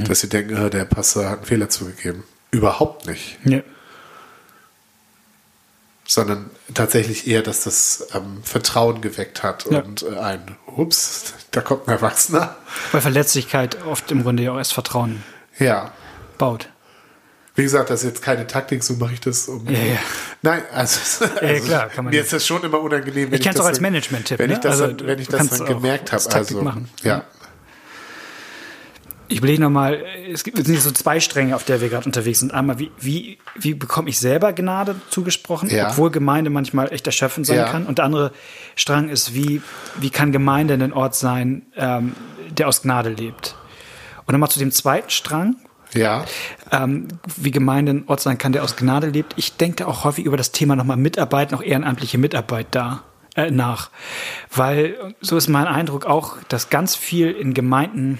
Dass 0.08 0.20
sie 0.20 0.27
denken, 0.29 0.58
äh, 0.58 0.70
der 0.70 0.84
Pastor 0.84 1.29
hat 1.29 1.38
einen 1.39 1.46
Fehler 1.48 1.70
zugegeben. 1.70 2.24
Überhaupt 2.51 3.08
nicht 3.08 3.38
ja. 3.46 3.62
sondern 6.06 6.50
tatsächlich 6.74 7.28
eher, 7.28 7.43
dass 7.43 7.63
das 7.63 8.08
ähm, 8.13 8.41
Vertrauen 8.43 9.00
geweckt 9.02 9.43
hat 9.43 9.65
Ja. 9.71 9.80
und 9.82 10.02
äh, 10.04 10.17
ein, 10.17 10.58
ups, 10.65 11.34
da 11.52 11.62
kommt 11.62 11.88
ein 11.88 11.91
Erwachsener. 11.91 12.58
weil 12.91 13.02
Verletzlichkeit 13.02 13.78
oft 13.86 14.12
im 14.12 14.24
Grunde 14.24 14.43
ja 14.43 14.52
auch 14.54 14.58
erst 14.58 14.74
Vertrauen 14.74 15.24
Ja. 15.60 15.91
baut. 16.38 16.69
Wie 17.60 17.63
gesagt, 17.63 17.89
das 17.89 18.04
ist 18.04 18.10
jetzt 18.10 18.22
keine 18.22 18.48
Taktik, 18.48 18.84
so 18.84 18.93
mache 18.95 19.13
ich 19.15 19.19
das. 19.19 19.50
Um, 19.50 19.65
Ja, 19.67 19.78
ja. 19.78 19.98
Nein, 20.41 20.62
also, 20.74 21.26
also 21.41 21.65
klar, 21.65 21.89
kann 21.89 22.06
man 22.06 22.13
mir 22.13 22.22
ist 22.22 22.32
das 22.32 22.48
schon 22.48 22.63
immer 22.63 22.80
unangenehm. 22.80 23.30
wenn 23.30 23.34
Ich 23.38 23.41
kenn's 23.43 23.58
das 23.58 23.65
auch 23.65 23.67
als 23.69 23.82
Management-Tipp, 23.82 24.39
Wenn 24.39 24.48
ne? 24.48 24.54
ich 24.54 24.60
das, 24.62 24.80
Also, 24.80 24.93
dann, 24.93 25.08
wenn 25.08 25.19
ich 25.19 25.28
das 25.28 25.50
dann 25.50 25.65
gemerkt 25.67 26.13
habe. 26.13 26.24
Also, 26.34 26.62
machen. 26.62 26.88
ja. 27.04 27.26
Ich 29.28 29.39
überlege 29.39 29.62
nochmal, 29.62 30.04
es 30.32 30.43
gibt 30.43 30.58
es 30.58 30.65
sind 30.65 30.80
so 30.80 30.89
zwei 30.89 31.19
Stränge, 31.19 31.56
auf 31.56 31.63
der 31.65 31.82
wir 31.82 31.89
gerade 31.89 32.06
unterwegs 32.06 32.39
sind. 32.39 32.52
Einmal, 32.54 32.80
wie, 32.80 32.91
wie, 32.98 33.38
wie 33.60 33.74
bekomme 33.76 34.10
ich 34.10 34.17
selber 34.19 34.54
Gnade 34.54 34.95
zugesprochen, 35.10 35.69
Ja. 35.69 35.89
obwohl 35.91 36.10
Gemeinde 36.12 36.50
manchmal 36.50 36.91
echt 36.91 37.06
erschöpfend 37.06 37.45
sein 37.45 37.58
Ja. 37.58 37.69
kann. 37.69 37.86
Und 37.86 37.98
der 38.00 38.06
andere 38.06 38.32
Strang 38.76 39.10
ist, 39.10 39.36
wie, 39.36 39.62
wie 40.00 40.10
kann 40.10 40.32
Gemeinde 40.32 40.74
ein 40.76 40.93
Ort 40.93 41.13
sein, 41.13 41.63
ähm, 41.76 42.15
der 42.50 42.69
aus 42.69 42.82
Gnade 42.82 43.10
lebt. 43.10 43.56
Und 44.26 44.32
nochmal 44.32 44.50
zu 44.50 44.60
dem 44.60 44.72
zweiten 44.72 45.10
Strang, 45.12 45.58
Ja. 45.93 46.25
ähm, 46.71 47.08
wie 47.38 47.52
Gemeinde 47.52 47.93
ein 47.93 48.04
Ort 48.08 48.21
sein 48.21 48.38
kann, 48.38 48.52
der 48.52 48.63
aus 48.63 48.75
Gnade 48.75 49.08
lebt. 49.08 49.34
Ich 49.38 49.58
denke 49.58 49.88
auch 49.88 50.04
häufig 50.04 50.25
über 50.25 50.38
das 50.38 50.52
Thema 50.52 50.75
nochmal 50.75 50.97
Mitarbeit, 50.97 51.52
noch 51.52 51.62
ehrenamtliche 51.63 52.17
Mitarbeit 52.17 52.67
da 52.71 53.04
äh, 53.36 53.49
nach. 53.52 53.89
Weil 54.54 54.95
so 55.21 55.36
ist 55.38 55.47
mein 55.47 55.67
Eindruck 55.67 56.06
auch, 56.06 56.38
dass 56.47 56.69
ganz 56.69 56.95
viel 56.95 57.32
in 57.32 57.54
Gemeinden 57.54 58.19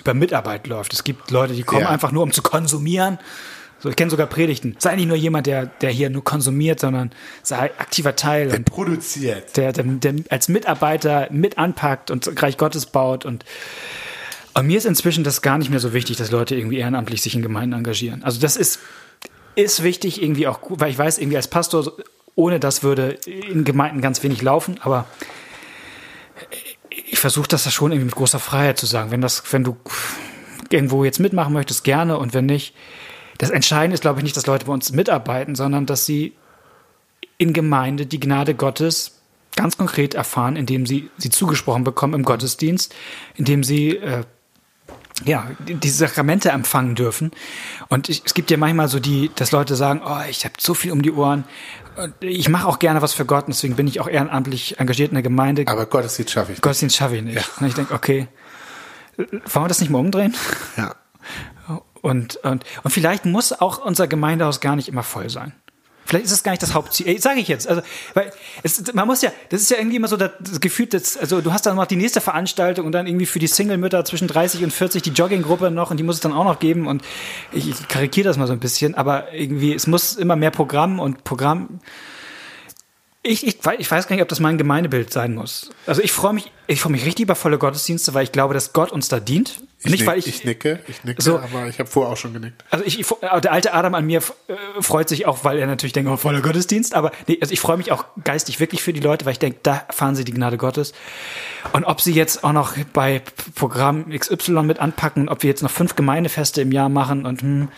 über 0.00 0.14
Mitarbeit 0.14 0.66
läuft. 0.66 0.92
Es 0.92 1.04
gibt 1.04 1.30
Leute, 1.30 1.54
die 1.54 1.62
kommen 1.62 1.82
Ja. 1.82 1.88
einfach 1.88 2.12
nur, 2.12 2.22
um 2.22 2.32
zu 2.32 2.42
konsumieren. 2.42 3.18
So, 3.80 3.88
ich 3.88 3.94
kenne 3.94 4.10
sogar 4.10 4.26
Predigten. 4.26 4.74
Sei 4.80 4.96
nicht 4.96 5.06
nur 5.06 5.16
jemand, 5.16 5.46
der, 5.46 5.66
der 5.66 5.90
hier 5.90 6.10
nur 6.10 6.24
konsumiert, 6.24 6.80
sondern 6.80 7.12
sei 7.44 7.70
aktiver 7.78 8.16
Teil 8.16 8.52
und 8.52 8.64
Produziert. 8.64 9.56
der, 9.56 9.72
der, 9.72 9.84
der 9.84 10.14
als 10.30 10.48
Mitarbeiter 10.48 11.28
mit 11.30 11.58
anpackt 11.58 12.10
und 12.10 12.42
Reich 12.42 12.56
Gottes 12.56 12.86
baut. 12.86 13.24
Und, 13.24 13.44
und 14.58 14.66
mir 14.66 14.78
ist 14.78 14.86
inzwischen 14.86 15.24
das 15.24 15.42
gar 15.42 15.58
nicht 15.58 15.70
mehr 15.70 15.80
so 15.80 15.92
wichtig, 15.92 16.16
dass 16.16 16.30
Leute 16.30 16.56
irgendwie 16.56 16.78
ehrenamtlich 16.78 17.22
sich 17.22 17.34
in 17.34 17.42
Gemeinden 17.42 17.74
engagieren. 17.74 18.22
Also 18.24 18.40
das 18.40 18.56
ist, 18.56 18.80
ist 19.54 19.82
wichtig 19.82 20.22
irgendwie 20.22 20.46
auch, 20.46 20.60
weil 20.68 20.90
ich 20.90 20.98
weiß, 20.98 21.18
irgendwie 21.18 21.36
als 21.36 21.48
Pastor, 21.48 21.92
ohne 22.34 22.58
das 22.58 22.82
würde 22.82 23.18
in 23.26 23.64
Gemeinden 23.64 24.00
ganz 24.00 24.22
wenig 24.22 24.42
laufen, 24.42 24.78
aber 24.80 25.06
ich 26.90 27.18
versuche 27.18 27.48
das 27.48 27.64
da 27.64 27.70
schon 27.70 27.92
irgendwie 27.92 28.06
mit 28.06 28.14
großer 28.16 28.38
Freiheit 28.38 28.78
zu 28.78 28.86
sagen. 28.86 29.10
Wenn 29.10 29.20
das, 29.20 29.42
wenn 29.52 29.64
du 29.64 29.76
irgendwo 30.70 31.04
jetzt 31.04 31.20
mitmachen 31.20 31.52
möchtest, 31.52 31.84
gerne 31.84 32.18
und 32.18 32.34
wenn 32.34 32.46
nicht. 32.46 32.74
Das 33.38 33.50
Entscheidende 33.50 33.94
ist, 33.94 34.00
glaube 34.00 34.18
ich, 34.18 34.24
nicht, 34.24 34.36
dass 34.36 34.46
Leute 34.46 34.66
bei 34.66 34.72
uns 34.72 34.92
mitarbeiten, 34.92 35.54
sondern 35.54 35.86
dass 35.86 36.04
sie 36.04 36.34
in 37.38 37.52
Gemeinde 37.52 38.06
die 38.06 38.18
Gnade 38.18 38.54
Gottes 38.54 39.20
ganz 39.54 39.76
konkret 39.76 40.14
erfahren, 40.14 40.56
indem 40.56 40.86
sie 40.86 41.10
sie 41.16 41.30
zugesprochen 41.30 41.84
bekommen 41.84 42.14
im 42.14 42.22
Gottesdienst, 42.24 42.94
indem 43.36 43.62
sie 43.62 43.96
äh, 43.96 44.24
ja, 45.24 45.46
die- 45.66 45.74
diese 45.74 45.96
Sakramente 45.98 46.50
empfangen 46.50 46.94
dürfen. 46.94 47.30
Und 47.88 48.08
ich, 48.08 48.22
es 48.24 48.34
gibt 48.34 48.50
ja 48.50 48.56
manchmal 48.56 48.88
so 48.88 49.00
die, 49.00 49.30
dass 49.34 49.52
Leute 49.52 49.76
sagen, 49.76 50.00
oh, 50.04 50.20
ich 50.28 50.44
habe 50.44 50.54
so 50.58 50.74
viel 50.74 50.92
um 50.92 51.02
die 51.02 51.12
Ohren. 51.12 51.44
Und 51.96 52.14
ich 52.20 52.48
mache 52.48 52.66
auch 52.68 52.78
gerne 52.78 53.02
was 53.02 53.12
für 53.12 53.24
Gott, 53.24 53.46
und 53.46 53.54
deswegen 53.54 53.74
bin 53.74 53.88
ich 53.88 53.98
auch 54.00 54.08
ehrenamtlich 54.08 54.78
engagiert 54.78 55.10
in 55.10 55.14
der 55.14 55.22
Gemeinde. 55.24 55.64
Aber 55.66 55.86
Gottesdienst 55.86 56.32
schaffe 56.32 56.52
ich. 56.52 56.58
nicht. 56.58 56.62
Gottesdienst 56.62 56.96
schaffe 56.96 57.16
ich 57.16 57.22
nicht. 57.22 57.50
Und 57.60 57.66
ich 57.66 57.74
denke, 57.74 57.92
okay, 57.94 58.28
wollen 59.16 59.64
wir 59.64 59.68
das 59.68 59.80
nicht 59.80 59.90
mal 59.90 59.98
umdrehen? 59.98 60.34
Ja. 60.76 60.94
Und, 62.00 62.36
und, 62.36 62.64
und 62.84 62.90
vielleicht 62.92 63.24
muss 63.26 63.52
auch 63.52 63.84
unser 63.84 64.06
Gemeindehaus 64.06 64.60
gar 64.60 64.76
nicht 64.76 64.88
immer 64.88 65.02
voll 65.02 65.28
sein. 65.30 65.52
Vielleicht 66.08 66.24
ist 66.24 66.32
es 66.32 66.42
gar 66.42 66.52
nicht 66.52 66.62
das 66.62 66.72
Hauptziel. 66.72 67.20
Sage 67.20 67.38
ich 67.38 67.48
jetzt. 67.48 67.68
Also, 67.68 67.82
weil 68.14 68.32
es, 68.62 68.94
man 68.94 69.06
muss 69.06 69.20
ja, 69.20 69.30
das 69.50 69.60
ist 69.60 69.70
ja 69.70 69.76
irgendwie 69.76 69.96
immer 69.96 70.08
so 70.08 70.16
das, 70.16 70.30
das 70.40 70.58
Gefühl, 70.58 70.86
dass, 70.86 71.18
also 71.18 71.42
du 71.42 71.52
hast 71.52 71.66
dann 71.66 71.76
noch 71.76 71.84
die 71.84 71.96
nächste 71.96 72.22
Veranstaltung 72.22 72.86
und 72.86 72.92
dann 72.92 73.06
irgendwie 73.06 73.26
für 73.26 73.38
die 73.38 73.46
Single-Mütter 73.46 74.06
zwischen 74.06 74.26
30 74.26 74.64
und 74.64 74.72
40 74.72 75.02
die 75.02 75.10
Jogginggruppe 75.10 75.70
noch 75.70 75.90
und 75.90 75.98
die 75.98 76.04
muss 76.04 76.14
es 76.14 76.20
dann 76.22 76.32
auch 76.32 76.44
noch 76.44 76.60
geben 76.60 76.86
und 76.86 77.02
ich, 77.52 77.68
ich 77.68 77.88
karikiere 77.88 78.26
das 78.26 78.38
mal 78.38 78.46
so 78.46 78.54
ein 78.54 78.58
bisschen, 78.58 78.94
aber 78.94 79.34
irgendwie, 79.34 79.74
es 79.74 79.86
muss 79.86 80.16
immer 80.16 80.34
mehr 80.34 80.50
Programm 80.50 80.98
und 80.98 81.24
Programm. 81.24 81.80
Ich, 83.28 83.46
ich, 83.46 83.58
ich 83.78 83.90
weiß 83.90 84.08
gar 84.08 84.16
nicht, 84.16 84.22
ob 84.22 84.28
das 84.28 84.40
mein 84.40 84.56
Gemeindebild 84.56 85.12
sein 85.12 85.34
muss. 85.34 85.70
Also 85.86 86.00
ich 86.00 86.12
freue 86.12 86.32
mich, 86.32 86.50
ich 86.66 86.80
freue 86.80 86.92
mich 86.92 87.04
richtig 87.04 87.24
über 87.24 87.34
volle 87.34 87.58
Gottesdienste, 87.58 88.14
weil 88.14 88.24
ich 88.24 88.32
glaube, 88.32 88.54
dass 88.54 88.72
Gott 88.72 88.90
uns 88.90 89.08
da 89.08 89.20
dient. 89.20 89.60
Ich, 89.80 89.90
nicht, 89.90 90.00
nick, 90.00 90.08
weil 90.08 90.18
ich, 90.18 90.26
ich, 90.26 90.44
nicke, 90.44 90.80
ich 90.88 91.04
nicke, 91.04 91.20
So. 91.20 91.38
aber 91.38 91.68
ich 91.68 91.78
habe 91.78 91.90
vorher 91.90 92.10
auch 92.10 92.16
schon 92.16 92.32
genickt. 92.32 92.64
also 92.70 92.84
ich, 92.86 92.98
äh, 92.98 93.40
der 93.42 93.52
alte 93.52 93.74
Adam 93.74 93.94
an 93.94 94.06
mir 94.06 94.22
äh, 94.48 94.54
freut 94.80 95.10
sich 95.10 95.26
auch, 95.26 95.44
weil 95.44 95.58
er 95.58 95.66
natürlich 95.66 95.92
denkt, 95.92 96.10
oh, 96.10 96.16
voller 96.16 96.40
Gottesdienst. 96.40 96.94
Aber 96.94 97.12
nee, 97.26 97.36
also 97.40 97.52
ich 97.52 97.60
freue 97.60 97.76
mich 97.76 97.92
auch 97.92 98.06
geistig 98.24 98.60
wirklich 98.60 98.82
für 98.82 98.94
die 98.94 99.00
Leute, 99.00 99.26
weil 99.26 99.32
ich 99.32 99.38
denke, 99.38 99.60
da 99.62 99.84
erfahren 99.86 100.16
sie 100.16 100.24
die 100.24 100.32
Gnade 100.32 100.56
Gottes. 100.56 100.94
Und 101.74 101.84
ob 101.84 102.00
sie 102.00 102.14
jetzt 102.14 102.42
auch 102.44 102.52
noch 102.52 102.76
bei 102.94 103.20
Programm 103.54 104.06
XY 104.08 104.62
mit 104.62 104.78
anpacken, 104.78 105.28
ob 105.28 105.42
wir 105.42 105.50
jetzt 105.50 105.62
noch 105.62 105.70
fünf 105.70 105.96
Gemeindefeste 105.96 106.62
im 106.62 106.72
Jahr 106.72 106.88
machen 106.88 107.26
und 107.26 107.42
hm, 107.42 107.68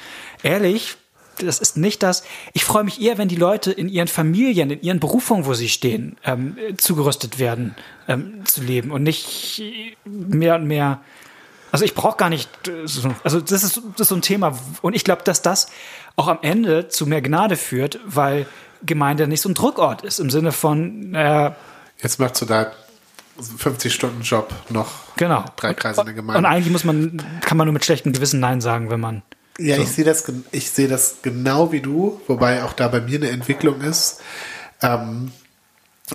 ehrlich, 0.44 0.96
das 1.38 1.58
ist 1.58 1.76
nicht 1.76 2.02
das. 2.02 2.22
Ich 2.52 2.64
freue 2.64 2.84
mich 2.84 3.00
eher, 3.00 3.18
wenn 3.18 3.28
die 3.28 3.36
Leute 3.36 3.72
in 3.72 3.88
ihren 3.88 4.08
Familien, 4.08 4.70
in 4.70 4.82
ihren 4.82 5.00
Berufungen, 5.00 5.46
wo 5.46 5.54
sie 5.54 5.68
stehen, 5.68 6.16
ähm, 6.24 6.56
zugerüstet 6.76 7.38
werden, 7.38 7.74
ähm, 8.08 8.44
zu 8.44 8.62
leben 8.62 8.90
und 8.90 9.02
nicht 9.02 9.62
mehr 10.04 10.56
und 10.56 10.66
mehr. 10.66 11.00
Also 11.72 11.84
ich 11.84 11.94
brauche 11.94 12.16
gar 12.16 12.28
nicht. 12.30 12.48
äh, 12.68 12.86
So, 12.86 13.14
also 13.24 13.40
das 13.40 13.62
ist, 13.62 13.80
das 13.92 14.00
ist 14.02 14.08
so 14.08 14.14
ein 14.16 14.22
Thema 14.22 14.58
und 14.82 14.94
ich 14.94 15.04
glaube, 15.04 15.22
dass 15.24 15.40
das 15.42 15.68
auch 16.16 16.28
am 16.28 16.38
Ende 16.42 16.88
zu 16.88 17.06
mehr 17.06 17.22
Gnade 17.22 17.56
führt, 17.56 17.98
weil 18.04 18.46
Gemeinde 18.82 19.26
nicht 19.28 19.40
so 19.40 19.48
ein 19.48 19.54
Druckort 19.54 20.02
ist 20.02 20.18
im 20.20 20.30
Sinne 20.30 20.52
von, 20.52 21.10
naja, 21.10 21.56
Jetzt 22.02 22.18
machst 22.18 22.40
du 22.40 22.46
da 22.46 22.72
50-Stunden-Job 23.58 24.52
noch 24.70 24.88
genau. 25.16 25.44
drei 25.56 25.74
Kreise 25.74 26.00
in 26.00 26.06
der 26.06 26.12
Und 26.14 26.16
Gemeinde. 26.16 26.48
eigentlich 26.48 26.72
muss 26.72 26.84
man, 26.84 27.22
kann 27.42 27.56
man 27.58 27.66
nur 27.66 27.72
mit 27.74 27.84
schlechtem 27.84 28.12
Gewissen 28.12 28.40
Nein 28.40 28.60
sagen, 28.60 28.90
wenn 28.90 29.00
man. 29.00 29.22
Ja, 29.60 29.76
So. 29.76 29.82
ich 29.82 29.88
sehe 29.90 30.04
das, 30.04 30.24
ich 30.52 30.70
sehe 30.70 30.88
das 30.88 31.16
genau 31.22 31.72
wie 31.72 31.80
du, 31.80 32.20
wobei 32.26 32.62
auch 32.64 32.72
da 32.72 32.88
bei 32.88 33.00
mir 33.00 33.18
eine 33.18 33.30
Entwicklung 33.30 33.80
ist. 33.80 34.20
Ähm, 34.82 35.32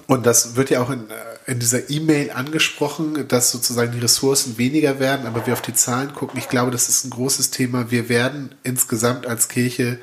und 0.08 0.25
das 0.25 0.55
wird 0.55 0.69
ja 0.71 0.81
auch 0.81 0.89
in, 0.89 1.10
äh, 1.10 1.51
in 1.51 1.60
dieser 1.60 1.89
E-Mail 1.89 2.31
angesprochen, 2.31 3.27
dass 3.27 3.51
sozusagen 3.51 3.91
die 3.93 3.99
Ressourcen 3.99 4.58
weniger 4.58 4.99
werden, 4.99 5.25
aber 5.27 5.45
wir 5.45 5.53
auf 5.53 5.62
die 5.62 5.73
Zahlen 5.73 6.13
gucken. 6.13 6.38
Ich 6.39 6.49
glaube, 6.49 6.71
das 6.71 6.89
ist 6.89 7.05
ein 7.05 7.12
großes 7.12 7.51
Thema. 7.51 7.91
Wir 7.91 8.10
werden 8.10 8.55
insgesamt 8.63 9.25
als 9.25 9.47
Kirche 9.47 9.99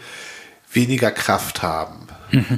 weniger 0.72 1.10
Kraft 1.10 1.62
haben. 1.62 2.06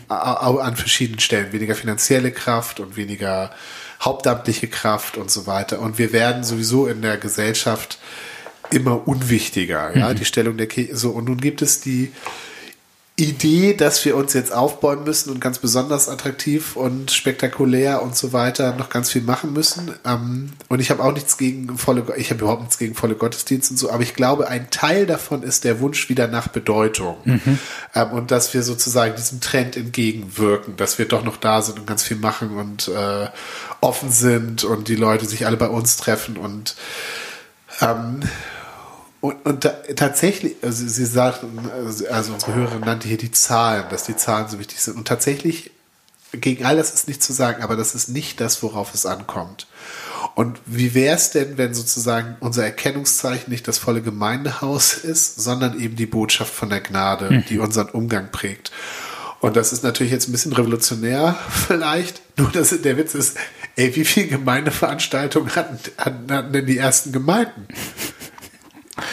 Au- 0.09 0.59
An 0.59 0.77
verschiedenen 0.77 1.19
Stellen. 1.19 1.53
Weniger 1.53 1.75
finanzielle 1.75 2.31
Kraft 2.31 2.79
und 2.79 2.97
weniger 2.97 3.51
hauptamtliche 4.01 4.69
Kraft 4.69 5.17
und 5.17 5.31
so 5.33 5.47
weiter. 5.49 5.81
Und 5.81 5.99
wir 5.99 6.13
werden 6.13 6.45
sowieso 6.45 6.87
in 6.87 7.03
der 7.03 7.17
Gesellschaft 7.17 7.99
immer 8.71 9.07
unwichtiger, 9.07 9.97
ja, 9.97 10.15
die 10.15 10.25
Stellung 10.25 10.57
der 10.57 10.67
Kirche. 10.67 10.97
So, 10.97 11.11
und 11.11 11.27
nun 11.27 11.39
gibt 11.39 11.63
es 11.63 11.81
die 11.81 12.13
Idee, 13.17 13.75
dass 13.75 14.05
wir 14.05 14.17
uns 14.17 14.33
jetzt 14.33 14.53
aufbauen 14.53 15.05
müssen 15.05 15.31
und 15.31 15.41
ganz 15.41 15.61
besonders 15.61 16.09
attraktiv 16.09 16.75
und 16.75 17.13
spektakulär 17.13 18.03
und 18.03 18.17
so 18.17 18.33
weiter 18.33 18.75
noch 18.75 18.89
ganz 18.89 19.09
viel 19.13 19.23
machen 19.23 19.53
müssen. 19.53 19.95
Ähm, 20.05 20.55
und 20.69 20.81
ich 20.81 20.91
habe 20.91 21.05
auch 21.05 21.13
nichts 21.13 21.37
gegen 21.37 21.79
volle, 21.79 22.05
ich 22.17 22.31
habe 22.31 22.41
überhaupt 22.41 22.63
nichts 22.63 22.77
gegen 22.77 22.97
volle 22.97 23.15
Gottesdienste 23.15 23.75
und 23.75 23.79
so, 23.79 23.93
aber 23.93 24.03
ich 24.03 24.15
glaube, 24.15 24.49
ein 24.49 24.69
Teil 24.71 25.07
davon 25.07 25.45
ist 25.45 25.63
der 25.63 25.79
Wunsch 25.79 26.09
wieder 26.09 26.27
nach 26.27 26.49
Bedeutung. 26.49 27.19
Ähm, 27.95 28.11
und 28.11 28.33
dass 28.33 28.53
wir 28.53 28.65
sozusagen 28.65 29.15
diesem 29.15 29.41
Trend 29.41 29.77
entgegenwirken, 29.77 30.77
dass 30.77 30.99
wir 30.99 31.07
doch 31.07 31.23
noch 31.23 31.37
da 31.37 31.63
sind 31.63 31.79
und 31.79 31.87
ganz 31.87 32.03
viel 32.03 32.17
machen 32.17 32.57
und 32.57 32.89
äh, 32.89 33.29
offen 33.81 34.11
sind 34.11 34.65
und 34.65 34.89
die 34.89 34.97
Leute 34.97 35.27
sich 35.27 35.47
alle 35.47 35.57
bei 35.57 35.69
uns 35.69 35.97
treffen 35.97 36.37
und 36.37 36.75
ähm, 37.81 38.23
und, 39.25 39.47
und 39.47 39.63
ta 39.63 39.71
tatsächlich, 39.97 40.57
also 40.61 40.87
Sie 40.87 41.07
sagten, 41.07 41.59
also 42.11 42.35
unsere 42.35 42.55
Hörerin 42.55 42.81
nannte 42.81 43.09
hier 43.09 43.17
die 43.17 43.31
Zahlen, 43.31 43.87
dass 43.89 44.05
die 44.05 44.17
Zahlen 44.17 44.49
so 44.49 44.59
wichtig 44.59 44.83
sind. 44.83 44.99
Und 44.99 45.09
tatsächlich, 45.09 45.71
gegen 46.33 46.67
all 46.67 46.77
das 46.77 46.93
ist 46.93 47.09
nicht 47.09 47.23
zu 47.23 47.33
sagen, 47.33 47.63
aber 47.63 47.75
das 47.75 47.95
ist 47.95 48.11
nicht 48.11 48.39
das, 48.39 48.63
worauf 48.63 48.93
es 48.93 49.07
ankommt. 49.07 49.67
Und 50.35 50.61
wie 50.67 50.93
wäre 50.93 51.17
es 51.17 51.31
denn, 51.31 51.57
wenn 51.57 51.73
sozusagen 51.73 52.37
unser 52.41 52.65
Erkennungszeichen 52.65 53.51
nicht 53.51 53.67
das 53.67 53.79
volle 53.79 54.03
Gemeindehaus 54.03 54.93
ist, 54.93 55.41
sondern 55.41 55.81
eben 55.81 55.97
die 55.97 56.05
Botschaft 56.05 56.53
von 56.53 56.69
der 56.69 56.83
Gnade, 56.83 57.45
die 57.49 57.59
unseren 57.59 57.89
Umgang 57.89 58.31
prägt? 58.31 58.73
Und 59.41 59.57
das 59.57 59.73
ist 59.73 59.85
natürlich 59.85 60.13
jetzt 60.13 60.29
ein 60.29 60.33
bisschen 60.33 60.53
revolutionär 60.53 61.39
vielleicht. 61.67 62.21
Nur 62.37 62.51
dass 62.51 62.79
der 62.79 62.99
Witz 62.99 63.15
ist, 63.15 63.39
ey, 63.77 63.97
wie 63.97 64.05
viele 64.05 64.27
Gemeindeveranstaltungen 64.27 65.57
hatten, 65.57 65.79
hatten, 65.97 66.31
hatten 66.31 66.53
denn 66.53 66.67
die 66.67 66.77
ersten 66.77 67.11
Gemeinden? 67.11 67.69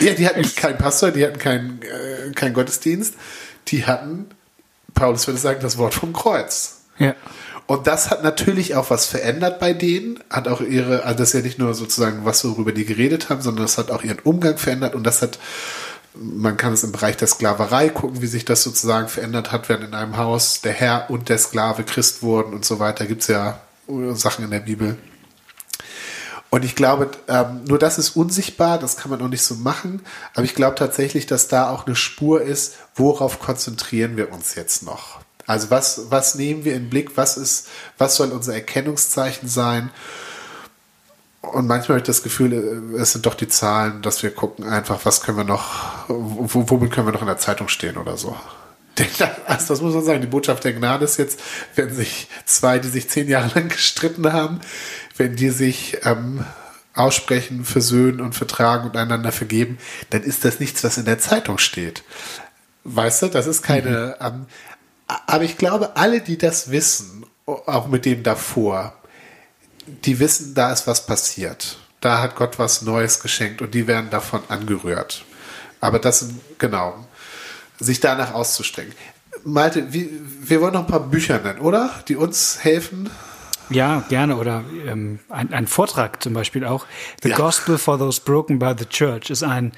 Ja, 0.02 0.14
die 0.14 0.28
hatten 0.28 0.44
keinen 0.56 0.78
Pastor, 0.78 1.12
die 1.12 1.26
hatten 1.26 1.40
keinen 1.40 1.82
äh, 1.82 2.32
keinen 2.34 2.54
Gottesdienst. 2.54 3.16
Die 3.68 3.86
hatten, 3.86 4.30
Paulus 4.94 5.28
würde 5.28 5.40
sagen, 5.40 5.60
das 5.62 5.78
Wort 5.78 5.94
vom 5.94 6.14
Kreuz. 6.14 6.82
Ja. 6.98 7.16
Und 7.68 7.88
das 7.88 8.10
hat 8.10 8.24
natürlich 8.24 8.76
auch 8.76 8.90
was 8.90 9.06
verändert 9.06 9.60
bei 9.60 9.74
denen, 9.74 10.20
hat 10.30 10.48
auch 10.48 10.62
ihre, 10.62 11.04
also 11.04 11.20
das 11.20 11.30
ist 11.30 11.34
ja 11.36 11.42
nicht 11.42 11.58
nur 11.58 11.74
sozusagen, 11.74 12.26
was 12.26 12.44
worüber 12.44 12.74
die 12.74 12.86
geredet 12.86 13.30
haben, 13.30 13.42
sondern 13.42 13.64
das 13.64 13.78
hat 13.78 13.92
auch 13.92 14.04
ihren 14.04 14.20
Umgang 14.20 14.58
verändert 14.58 14.94
und 14.94 15.06
das 15.06 15.22
hat, 15.22 15.40
man 16.14 16.58
kann 16.58 16.74
es 16.74 16.84
im 16.84 16.92
Bereich 16.92 17.16
der 17.16 17.30
Sklaverei 17.30 17.88
gucken, 17.88 18.22
wie 18.22 18.28
sich 18.28 18.44
das 18.44 18.64
sozusagen 18.64 19.08
verändert 19.08 19.54
hat, 19.54 19.70
wenn 19.70 19.84
in 19.84 19.94
einem 19.94 20.18
Haus 20.18 20.60
der 20.62 20.74
Herr 20.74 21.10
und 21.10 21.30
der 21.30 21.38
Sklave 21.38 21.84
Christ 21.84 22.22
wurden 22.24 22.54
und 22.54 22.66
so 22.66 22.80
weiter, 22.80 23.06
gibt's 23.06 23.28
ja 23.28 23.62
äh, 23.88 24.16
Sachen 24.16 24.44
in 24.44 24.52
der 24.52 24.60
Bibel. 24.60 24.98
Und 26.54 26.66
ich 26.66 26.76
glaube, 26.76 27.10
ähm, 27.30 27.64
nur 27.64 27.80
das 27.80 27.98
ist 27.98 28.12
unsichtbar, 28.18 28.78
das 28.78 28.98
kann 28.98 29.10
man 29.10 29.22
auch 29.22 29.30
nicht 29.30 29.44
so 29.44 29.56
machen. 29.56 30.02
Aber 30.34 30.44
ich 30.44 30.54
glaube 30.54 30.76
tatsächlich, 30.76 31.26
dass 31.26 31.48
da 31.48 31.70
auch 31.70 31.88
eine 31.88 31.96
Spur 31.96 32.42
ist, 32.42 32.76
worauf 32.94 33.40
konzentrieren 33.40 34.18
wir 34.18 34.32
uns 34.34 34.54
jetzt 34.56 34.84
noch? 34.84 35.22
Also 35.48 35.70
was, 35.70 36.12
was 36.12 36.36
nehmen 36.36 36.66
wir 36.66 36.76
in 36.76 36.90
Blick? 36.90 37.16
Was 37.16 37.38
ist, 37.38 37.68
was 37.98 38.18
soll 38.18 38.32
unser 38.32 38.54
Erkennungszeichen 38.54 39.48
sein? 39.48 39.92
Und 41.42 41.68
manchmal 41.68 41.96
habe 41.96 42.00
ich 42.00 42.08
das 42.08 42.22
Gefühl, 42.22 42.54
äh, 42.54 42.98
es 43.02 43.14
sind 43.14 43.26
doch 43.26 43.34
die 43.36 43.48
Zahlen, 43.48 44.02
dass 44.02 44.22
wir 44.22 44.32
gucken 44.32 44.66
einfach, 44.66 45.06
was 45.06 45.22
können 45.22 45.38
wir 45.38 45.44
noch, 45.46 46.08
wo- 46.10 46.66
womit 46.70 46.92
können 46.92 47.08
wir 47.08 47.14
noch 47.14 47.22
in 47.22 47.28
der 47.28 47.40
Zeitung 47.40 47.70
stehen 47.70 47.98
oder 47.98 48.18
so. 48.18 48.36
Also 49.48 49.70
das 49.70 49.82
muss 49.82 49.94
man 49.96 50.04
sagen, 50.04 50.22
die 50.22 50.28
Botschaft 50.28 50.64
der 50.66 50.74
Gnade 50.74 51.06
ist 51.06 51.18
jetzt, 51.18 51.40
wenn 51.76 51.96
sich 51.96 52.28
zwei, 52.46 52.78
die 52.78 52.90
sich 52.90 53.10
zehn 53.10 53.28
Jahre 53.30 53.50
lang 53.56 53.70
gestritten 53.70 54.32
haben, 54.32 54.60
wenn 55.22 55.36
die 55.36 55.52
sich 55.52 56.00
ähm, 56.04 56.44
aussprechen, 56.96 57.64
versöhnen 57.64 58.22
und 58.22 58.34
vertragen 58.34 58.90
und 58.90 58.98
einander 58.98 59.32
vergeben, 59.32 59.78
dann 60.10 60.24
ist 60.24 60.44
das 60.44 60.60
nichts, 60.60 60.84
was 60.84 60.98
in 60.98 61.06
der 61.06 61.20
Zeitung 61.20 61.60
steht. 61.60 62.04
Weißt 62.86 63.22
du, 63.22 63.28
das 63.28 63.46
ist 63.46 63.62
keine. 63.62 64.18
Ähm, 64.20 64.48
aber 65.28 65.44
ich 65.44 65.60
glaube, 65.60 65.96
alle, 65.96 66.22
die 66.22 66.40
das 66.40 66.72
wissen, 66.72 67.24
auch 67.46 67.88
mit 67.88 68.06
dem 68.06 68.24
davor, 68.24 68.96
die 69.86 70.20
wissen, 70.20 70.56
da 70.56 70.72
ist 70.72 70.88
was 70.88 71.06
passiert. 71.06 71.78
Da 72.00 72.20
hat 72.20 72.36
Gott 72.36 72.58
was 72.58 72.82
Neues 72.82 73.20
geschenkt 73.20 73.62
und 73.62 73.76
die 73.76 73.86
werden 73.86 74.10
davon 74.10 74.42
angerührt. 74.48 75.24
Aber 75.82 76.00
das 76.00 76.22
sind, 76.22 76.40
genau, 76.58 77.06
sich 77.80 78.00
danach 78.00 78.34
auszustrecken. 78.34 78.96
Malte, 79.44 79.94
wie, 79.94 80.10
wir 80.40 80.62
wollen 80.62 80.74
noch 80.74 80.86
ein 80.86 80.92
paar 80.92 81.08
Bücher 81.08 81.38
nennen, 81.38 81.60
oder? 81.60 82.04
Die 82.08 82.16
uns 82.16 82.64
helfen. 82.64 83.12
Ja, 83.72 84.04
gerne. 84.10 84.38
Oder 84.38 84.64
ähm, 84.88 85.20
ein, 85.30 85.54
ein 85.54 85.68
Vortrag 85.68 86.22
zum 86.22 86.34
Beispiel 86.34 86.66
auch. 86.66 86.86
The 87.24 87.30
Ja. 87.30 87.38
Gospel 87.38 87.78
for 87.78 87.98
Those 87.98 88.22
Broken 88.24 88.60
by 88.60 88.74
the 88.78 88.86
Church 88.86 89.30
ist 89.30 89.44
ein 89.44 89.72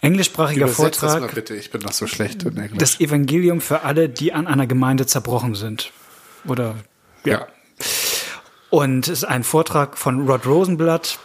englischsprachiger 0.00 0.66
Übersetz 0.66 1.00
das 1.00 1.02
mal 1.02 1.18
Vortrag. 1.18 1.34
bitte, 1.34 1.54
ich 1.54 1.70
bin 1.70 1.80
noch 1.82 1.92
so 1.92 2.06
schlecht 2.06 2.42
in 2.44 2.56
Englisch. 2.56 2.78
Das 2.78 3.00
Evangelium 3.00 3.60
für 3.60 3.82
alle, 3.82 4.08
die 4.08 4.32
an 4.32 4.46
einer 4.46 4.66
Gemeinde 4.66 5.06
zerbrochen 5.06 5.54
sind. 5.54 5.92
Oder 6.46 6.76
ja. 7.24 7.46
Und 8.70 9.06
es 9.08 9.18
ist 9.20 9.24
ein 9.24 9.44
Vortrag 9.44 9.96
von 9.96 10.28
Rod 10.28 10.46
Rosenblatt, 10.46 11.18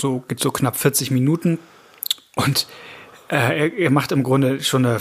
so 0.00 0.20
geht 0.28 0.40
so 0.40 0.50
knapp 0.52 0.76
40 0.76 1.10
Minuten. 1.10 1.58
Und 2.36 2.66
äh, 3.28 3.36
er, 3.36 3.72
er 3.74 3.90
macht 3.90 4.12
im 4.12 4.22
Grunde 4.22 4.62
schon 4.62 4.86
eine, 4.86 5.00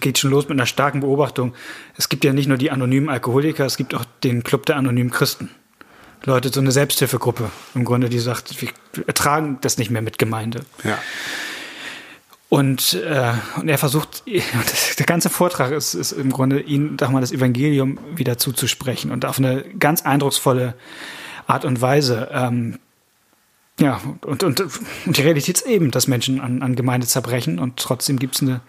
geht 0.00 0.18
schon 0.18 0.30
los 0.30 0.44
mit 0.48 0.58
einer 0.58 0.66
starken 0.66 1.00
Beobachtung. 1.00 1.54
Es 1.96 2.08
gibt 2.08 2.24
ja 2.24 2.32
nicht 2.32 2.48
nur 2.48 2.56
die 2.58 2.70
anonymen 2.70 3.08
Alkoholiker, 3.08 3.66
es 3.66 3.76
gibt 3.76 3.94
auch 3.94 4.04
den 4.24 4.42
Club 4.42 4.66
der 4.66 4.76
anonymen 4.76 5.10
Christen. 5.10 5.50
Leute, 6.24 6.50
so 6.52 6.60
eine 6.60 6.72
Selbsthilfegruppe 6.72 7.50
im 7.74 7.84
Grunde, 7.84 8.08
die 8.08 8.18
sagt, 8.18 8.60
wir 8.60 8.70
ertragen 9.06 9.58
das 9.60 9.78
nicht 9.78 9.90
mehr 9.90 10.02
mit 10.02 10.18
Gemeinde. 10.18 10.60
ja. 10.84 10.98
Und, 12.50 12.94
äh, 12.94 13.34
und 13.56 13.68
er 13.68 13.76
versucht, 13.76 14.22
der 14.98 15.06
ganze 15.06 15.28
Vortrag 15.28 15.70
ist, 15.72 15.92
ist 15.92 16.12
im 16.12 16.32
Grunde, 16.32 16.60
ihn, 16.60 16.96
sag 16.98 17.10
mal, 17.10 17.20
das 17.20 17.32
Evangelium 17.32 17.98
wieder 18.14 18.38
zuzusprechen 18.38 19.10
und 19.10 19.26
auf 19.26 19.38
eine 19.38 19.64
ganz 19.78 20.02
eindrucksvolle 20.02 20.74
Art 21.46 21.66
und 21.66 21.82
Weise. 21.82 22.28
Ähm, 22.32 22.78
ja, 23.78 24.00
und, 24.22 24.42
und, 24.42 24.60
und 24.60 25.16
die 25.16 25.22
Realität 25.22 25.58
ist 25.58 25.66
eben, 25.66 25.90
dass 25.90 26.08
Menschen 26.08 26.40
an, 26.40 26.62
an 26.62 26.74
Gemeinde 26.74 27.06
zerbrechen 27.06 27.58
und 27.58 27.76
trotzdem 27.76 28.18
gibt 28.18 28.36
es 28.36 28.42
eine 28.42 28.60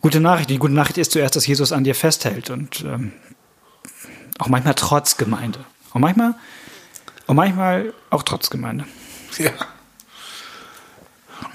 gute 0.00 0.20
Nachricht. 0.20 0.50
Die 0.50 0.58
gute 0.58 0.74
Nachricht 0.74 0.98
ist 0.98 1.12
zuerst, 1.12 1.36
dass 1.36 1.46
Jesus 1.46 1.72
an 1.72 1.84
dir 1.84 1.94
festhält 1.94 2.50
und 2.50 2.84
ähm, 2.84 3.12
auch 4.38 4.48
manchmal 4.48 4.74
trotz 4.74 5.16
Gemeinde. 5.16 5.64
Und 5.94 6.02
manchmal, 6.02 6.34
und 7.26 7.36
manchmal 7.36 7.92
auch 8.10 8.22
trotz 8.22 8.50
Gemeinde. 8.50 8.84
Ja. 9.38 9.50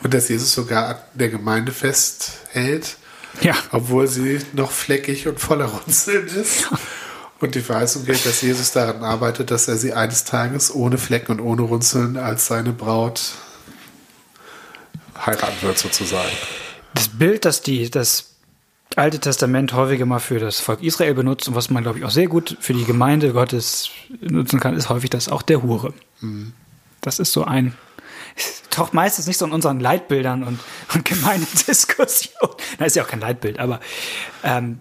Und 0.03 0.13
dass 0.13 0.29
Jesus 0.29 0.53
sogar 0.53 0.87
an 0.89 0.95
der 1.13 1.29
Gemeinde 1.29 1.71
festhält, 1.71 2.97
Ja. 3.41 3.55
obwohl 3.71 4.07
sie 4.07 4.39
noch 4.53 4.71
fleckig 4.71 5.27
und 5.27 5.39
voller 5.39 5.65
Runzeln 5.65 6.27
ist. 6.27 6.67
Und 7.39 7.55
die 7.55 7.61
Verheißung 7.61 8.05
gilt, 8.05 8.23
dass 8.25 8.41
Jesus 8.41 8.71
daran 8.71 9.03
arbeitet, 9.03 9.49
dass 9.49 9.67
er 9.67 9.77
sie 9.77 9.93
eines 9.93 10.25
Tages 10.25 10.73
ohne 10.73 10.97
Flecken 10.99 11.31
und 11.33 11.39
ohne 11.39 11.63
Runzeln 11.63 12.17
als 12.17 12.45
seine 12.47 12.71
Braut 12.71 13.31
heiraten 15.25 15.61
wird, 15.61 15.77
sozusagen. 15.79 16.29
Das 16.93 17.07
Bild, 17.07 17.45
das 17.45 17.61
die, 17.61 17.89
das 17.89 18.30
Alte 18.95 19.19
Testament 19.19 19.73
häufiger 19.73 20.05
mal 20.05 20.19
für 20.19 20.39
das 20.39 20.59
Volk 20.59 20.83
Israel 20.83 21.13
benutzt 21.13 21.47
und 21.47 21.55
was 21.55 21.69
man, 21.69 21.83
glaube 21.83 21.99
ich, 21.99 22.05
auch 22.05 22.11
sehr 22.11 22.27
gut 22.27 22.57
für 22.59 22.73
die 22.73 22.83
Gemeinde 22.83 23.31
Gottes 23.31 23.89
nutzen 24.19 24.59
kann, 24.59 24.75
ist 24.75 24.89
häufig 24.89 25.09
das 25.09 25.29
auch 25.29 25.41
der 25.41 25.63
Hure. 25.63 25.93
Das 27.01 27.19
ist 27.19 27.31
so 27.31 27.45
ein 27.45 27.73
taucht 28.69 28.93
meistens 28.93 29.27
nicht 29.27 29.37
so 29.37 29.45
in 29.45 29.51
unseren 29.51 29.79
Leitbildern 29.79 30.43
und, 30.43 30.59
und 30.93 31.05
Gemeindediskussionen. 31.05 32.55
Na, 32.79 32.85
ist 32.85 32.95
ja 32.95 33.03
auch 33.03 33.07
kein 33.07 33.19
Leitbild, 33.19 33.59
aber 33.59 33.79
ähm, 34.43 34.77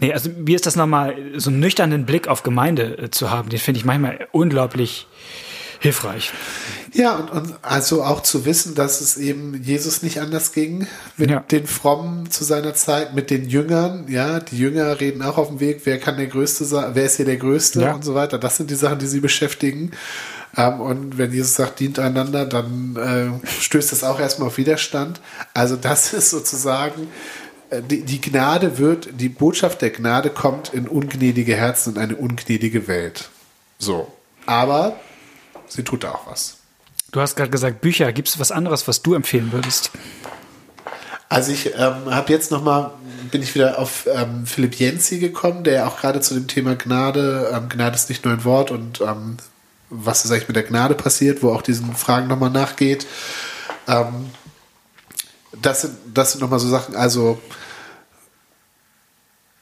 nee, 0.00 0.12
also 0.12 0.28
mir 0.30 0.56
ist 0.56 0.66
das 0.66 0.76
nochmal, 0.76 1.16
so 1.36 1.50
einen 1.50 1.60
nüchternen 1.60 2.04
Blick 2.04 2.28
auf 2.28 2.42
Gemeinde 2.42 2.98
äh, 2.98 3.10
zu 3.10 3.30
haben, 3.30 3.48
den 3.48 3.58
finde 3.58 3.78
ich 3.78 3.84
manchmal 3.84 4.28
unglaublich 4.32 5.06
hilfreich. 5.80 6.32
Ja, 6.92 7.16
und, 7.16 7.30
und 7.30 7.54
also 7.62 8.02
auch 8.02 8.22
zu 8.22 8.44
wissen, 8.44 8.74
dass 8.74 9.00
es 9.00 9.16
eben 9.16 9.60
Jesus 9.62 10.02
nicht 10.02 10.20
anders 10.20 10.52
ging 10.52 10.86
mit 11.16 11.30
Ja. 11.30 11.40
den 11.40 11.66
Frommen 11.66 12.30
zu 12.30 12.44
seiner 12.44 12.74
Zeit, 12.74 13.14
mit 13.14 13.30
den 13.30 13.48
Jüngern. 13.48 14.06
Ja, 14.08 14.40
die 14.40 14.56
Jünger 14.58 15.00
reden 15.00 15.22
auch 15.22 15.38
auf 15.38 15.48
dem 15.48 15.60
Weg, 15.60 15.82
wer 15.84 15.98
kann 15.98 16.16
der 16.16 16.26
Größte 16.28 16.64
sein, 16.64 16.90
wer 16.94 17.04
ist 17.04 17.16
hier 17.16 17.26
der 17.26 17.36
Größte 17.36 17.80
Ja. 17.82 17.92
und 17.92 18.04
so 18.04 18.14
weiter. 18.14 18.38
Das 18.38 18.56
sind 18.56 18.70
die 18.70 18.74
Sachen, 18.76 18.98
die 18.98 19.06
sie 19.06 19.20
beschäftigen. 19.20 19.90
Ähm, 20.56 20.80
und 20.80 21.18
wenn 21.18 21.32
Jesus 21.32 21.54
sagt, 21.54 21.80
dient 21.80 21.98
einander, 21.98 22.46
dann 22.46 22.96
äh, 23.42 23.48
stößt 23.60 23.92
das 23.92 24.02
auch 24.04 24.18
erstmal 24.18 24.48
auf 24.48 24.56
Widerstand. 24.56 25.20
Also 25.52 25.76
das 25.76 26.12
ist 26.14 26.30
sozusagen, 26.30 27.08
äh, 27.68 27.82
die, 27.82 28.02
die 28.02 28.20
Gnade 28.22 28.78
wird, 28.78 29.08
die 29.20 29.28
Botschaft 29.28 29.82
der 29.82 29.90
Gnade 29.90 30.30
kommt 30.30 30.72
in 30.72 30.88
ungnädige 30.88 31.54
Herzen 31.56 31.94
und 31.94 31.98
eine 31.98 32.16
ungnädige 32.16 32.88
Welt. 32.88 33.28
So. 33.78 34.10
Aber 34.46 34.96
sie 35.68 35.84
tut 35.84 36.04
da 36.04 36.12
auch 36.12 36.26
was. 36.30 36.56
Du 37.12 37.20
hast 37.20 37.36
gerade 37.36 37.50
gesagt, 37.50 37.80
Bücher. 37.80 38.12
Gibt 38.12 38.28
es 38.28 38.38
was 38.38 38.50
anderes, 38.52 38.86
was 38.88 39.02
du 39.02 39.14
empfehlen 39.14 39.52
würdest? 39.52 39.90
Also 41.28 41.52
ich 41.52 41.74
ähm, 41.74 42.10
habe 42.14 42.32
jetzt 42.32 42.50
noch 42.50 42.62
mal 42.62 42.92
bin 43.30 43.42
ich 43.42 43.54
wieder 43.54 43.78
auf 43.78 44.06
ähm, 44.06 44.46
Philipp 44.46 44.74
Jensi 44.76 45.18
gekommen, 45.18 45.64
der 45.64 45.74
ja 45.74 45.86
auch 45.88 45.98
gerade 46.00 46.20
zu 46.20 46.34
dem 46.34 46.46
Thema 46.46 46.76
Gnade, 46.76 47.50
ähm, 47.52 47.68
Gnade 47.68 47.96
ist 47.96 48.08
nicht 48.08 48.24
nur 48.24 48.32
ein 48.34 48.44
Wort 48.44 48.70
und 48.70 49.00
ähm, 49.00 49.36
was 49.90 50.24
ist 50.24 50.30
eigentlich 50.30 50.48
mit 50.48 50.56
der 50.56 50.62
Gnade 50.64 50.94
passiert, 50.94 51.42
wo 51.42 51.52
auch 51.52 51.62
diesen 51.62 51.94
Fragen 51.96 52.28
noch 52.28 52.38
mal 52.38 52.50
nachgeht. 52.50 53.06
Ähm, 53.88 54.30
das 55.60 55.82
sind 55.82 55.96
das 56.14 56.32
sind 56.32 56.40
noch 56.42 56.50
mal 56.50 56.58
so 56.60 56.68
Sachen, 56.68 56.94
also 56.94 57.40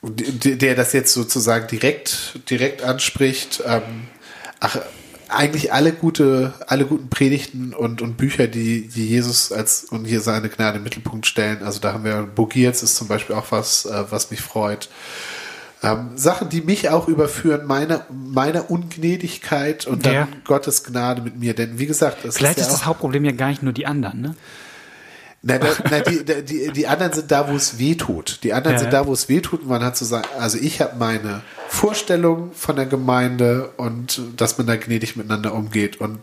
die- 0.03 0.59
der 0.59 0.75
das 0.75 0.93
jetzt 0.93 1.13
sozusagen 1.13 1.67
direkt 1.69 2.41
direkt 2.51 2.83
anspricht. 2.83 3.63
Ähm, 3.65 4.09
ach, 4.61 4.77
eigentlich 5.37 5.73
alle 5.73 5.93
gute, 5.93 6.55
alle 6.67 6.85
guten 6.87 7.09
Predigten 7.09 7.73
und, 7.75 8.03
und 8.03 8.17
Bücher, 8.17 8.47
die, 8.47 8.89
die 8.89 9.09
Jesus 9.09 9.53
als 9.53 9.85
und 9.85 10.05
hier 10.05 10.21
seine 10.21 10.49
Gnade 10.49 10.79
im 10.79 10.85
Mittelpunkt 10.85 11.27
stellen. 11.27 11.63
Also 11.63 11.81
da 11.81 11.93
haben 11.93 12.05
wir 12.05 12.23
Bogierz 12.23 12.83
ist 12.83 12.97
zum 12.97 13.09
Beispiel 13.09 13.37
auch 13.37 13.47
was, 13.51 13.85
äh, 13.87 14.05
was 14.11 14.31
mich 14.31 14.41
freut. 14.41 14.89
Ähm, 15.83 16.13
Sachen, 16.17 16.49
die 16.49 16.63
mich 16.63 16.89
auch 16.89 17.09
überführen, 17.09 17.67
meiner, 17.67 18.07
meiner 18.11 18.71
Ungnädigkeit 18.71 19.87
und 19.87 20.07
dann 20.07 20.15
Ja. 20.15 20.29
Gottes 20.47 20.83
Gnade 20.83 21.21
mit 21.21 21.39
mir. 21.39 21.55
Denn 21.55 21.79
wie 21.79 21.87
gesagt, 21.87 22.25
das 22.25 22.37
Vielleicht 22.37 22.59
ist, 22.59 22.63
ist 22.63 22.69
ja 22.69 22.73
das 22.73 22.83
auch, 22.83 22.87
Hauptproblem 22.87 23.25
ja 23.25 23.33
gar 23.33 23.49
nicht 23.49 23.63
nur 23.63 23.75
die 23.75 23.87
anderen, 23.87 24.21
ne? 24.21 24.35
Nein, 25.47 25.61
da, 25.61 25.91
nein 25.91 26.03
die, 26.09 26.25
die, 26.45 26.73
die 26.73 26.87
anderen 26.87 27.13
sind 27.13 27.31
da, 27.31 27.49
wo 27.49 27.55
es 27.55 27.79
weh 27.79 27.95
tut. 27.97 28.41
Die 28.45 28.55
anderen 28.55 28.77
Ja, 28.77 28.81
sind 28.81 28.93
da, 28.95 29.07
wo 29.07 29.13
es 29.13 29.29
weh 29.29 29.41
tut. 29.41 29.61
Und 29.61 29.69
man 29.69 29.85
hat 29.85 29.95
zu 29.95 30.07
sagen, 30.07 30.27
also 30.39 30.57
ich 30.59 30.81
habe 30.81 30.97
meine 30.97 31.43
Vorstellung 31.69 32.53
von 32.55 32.77
der 32.77 32.87
Gemeinde 32.87 33.71
und 33.77 34.23
dass 34.39 34.57
man 34.57 34.67
da 34.67 34.77
gnädig 34.77 35.17
miteinander 35.17 35.53
umgeht. 35.53 36.01
Und 36.01 36.19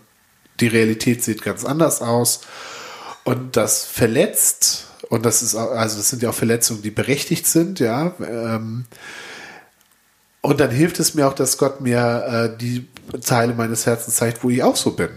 die 0.60 0.68
Realität 0.68 1.24
sieht 1.24 1.44
ganz 1.44 1.66
anders 1.66 2.02
aus. 2.02 2.42
Und 3.24 3.58
das 3.58 3.86
verletzt, 3.86 4.88
und 5.10 5.24
das 5.24 5.44
ist 5.44 5.54
auch, 5.54 5.70
also 5.70 5.98
das 5.98 6.10
sind 6.10 6.24
ja 6.24 6.30
auch 6.32 6.36
Verletzungen, 6.36 6.82
die 6.82 6.90
berechtigt 6.90 7.46
sind, 7.46 7.80
ja. 7.80 8.16
Ähm, 8.20 8.86
und 10.42 10.60
dann 10.60 10.72
hilft 10.72 11.00
es 11.00 11.14
mir 11.14 11.28
auch, 11.28 11.34
dass 11.34 11.60
Gott 11.60 11.82
mir 11.82 12.50
äh, 12.56 12.58
die 12.58 12.88
Teile 13.24 13.54
meines 13.54 13.86
Herzens 13.86 14.16
zeigt, 14.16 14.44
wo 14.44 14.50
ich 14.50 14.64
auch 14.64 14.76
so 14.76 14.92
bin. 14.92 15.10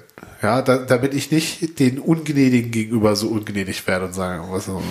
Ja, 0.44 0.61
da, 0.61 0.76
damit 0.76 1.14
ich 1.14 1.30
nicht 1.30 1.78
den 1.78 1.98
Ungnädigen 1.98 2.70
gegenüber 2.70 3.16
so 3.16 3.28
ungnädig 3.28 3.87
werde 3.87 4.04
und 4.04 4.12
sage, 4.12 4.44
was 4.50 4.66
so. 4.66 4.83